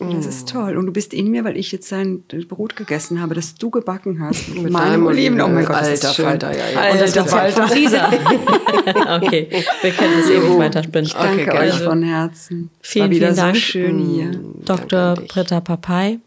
[0.10, 0.78] Das ist toll.
[0.78, 4.20] Und du bist in mir, weil ich jetzt dein Brot gegessen habe, das du gebacken
[4.20, 4.50] hast.
[4.56, 5.40] Mit meinem Oliven.
[5.42, 5.66] Oh mein.
[5.66, 6.26] Gott, das ist Alter schön.
[6.26, 6.80] Falter, ja, ja.
[6.80, 7.68] Alter Und das Rezept Falter.
[7.68, 8.08] von Lisa.
[9.18, 9.48] okay,
[9.82, 11.06] wir können das ewig weiterspinnen.
[11.06, 12.70] Ich danke Okay, euch von Herzen.
[12.82, 13.56] Vielen, war wieder vielen Dank.
[13.56, 14.32] so schön hier.
[14.66, 15.16] Dr.
[15.28, 16.20] Britta Papai.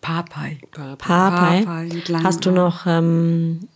[0.00, 0.58] Papai.
[0.70, 1.62] Papai.
[1.64, 1.88] Papai
[2.22, 3.68] Hast du noch ähm,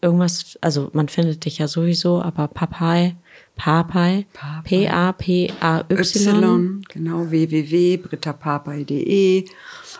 [0.00, 3.16] irgendwas, also man findet dich ja sowieso, aber Papai,
[3.56, 4.62] Papai, Papai.
[4.64, 5.86] P-A-P-A-Y.
[5.88, 9.44] Y, genau, www.brittapapai.de.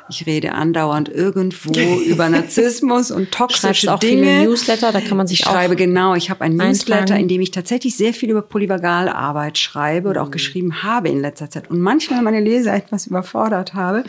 [0.09, 1.73] Ich rede andauernd irgendwo
[2.07, 4.23] über Narzissmus und Schreibst toxische auch Dinge.
[4.23, 7.21] viele Newsletter, da kann man sich ich auch schreibe genau, ich habe einen Newsletter, eintragen.
[7.23, 11.51] in dem ich tatsächlich sehr viel über Polyvagalarbeit schreibe oder auch geschrieben habe in letzter
[11.51, 14.05] Zeit und manchmal meine Leser etwas überfordert habe.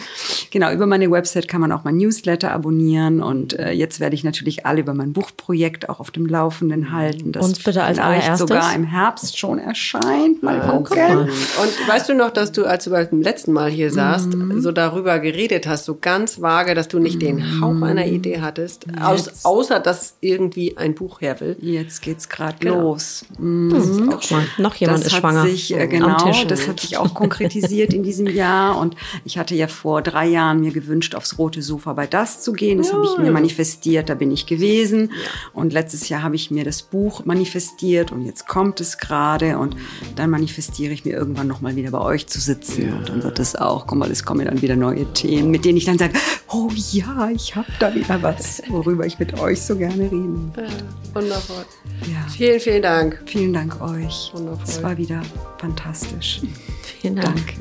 [0.51, 4.23] Genau, über meine Website kann man auch mein Newsletter abonnieren und äh, jetzt werde ich
[4.23, 7.31] natürlich alle über mein Buchprojekt auch auf dem Laufenden halten.
[7.31, 8.39] Das Uns bitte als vielleicht allererstes.
[8.39, 10.43] sogar im Herbst schon erscheint.
[10.43, 11.19] Mal guck gucken.
[11.19, 14.61] Und weißt du noch, dass du, als du beim letzten Mal hier saßt, Mhm.
[14.61, 18.85] so darüber geredet hast, so ganz vage, dass du nicht den Hauch einer Idee hattest,
[19.01, 21.57] aus, außer dass irgendwie ein Buch her will?
[21.59, 22.81] Jetzt geht's gerade Genau.
[22.81, 23.25] los.
[23.37, 23.69] Mm.
[24.09, 25.43] Guck mal, noch jemand das ist hat schwanger.
[25.43, 26.45] Sich, äh, genau, Tisch.
[26.47, 28.77] das hat sich auch konkretisiert in diesem Jahr.
[28.77, 28.95] Und
[29.25, 32.77] ich hatte ja vor drei Jahren mir gewünscht, aufs rote Sofa bei das zu gehen.
[32.77, 35.11] Das habe ich mir manifestiert, da bin ich gewesen.
[35.53, 39.57] Und letztes Jahr habe ich mir das Buch manifestiert und jetzt kommt es gerade.
[39.57, 39.75] Und
[40.15, 42.93] dann manifestiere ich mir irgendwann nochmal wieder bei euch zu sitzen.
[42.93, 45.77] Und dann wird es auch, guck mal, es kommen dann wieder neue Themen, mit denen
[45.77, 46.13] ich dann sage,
[46.49, 50.53] oh ja, ich habe da wieder was, worüber ich mit euch so gerne reden.
[51.13, 51.65] Wundervoll.
[52.01, 52.27] Ja.
[52.29, 53.21] Vielen, vielen Dank.
[53.25, 54.31] Vielen Dank euch.
[54.33, 54.65] Wundervoll.
[54.67, 55.21] Es war wieder
[55.57, 56.41] fantastisch.
[57.01, 57.35] Vielen Dank.
[57.35, 57.53] Danke.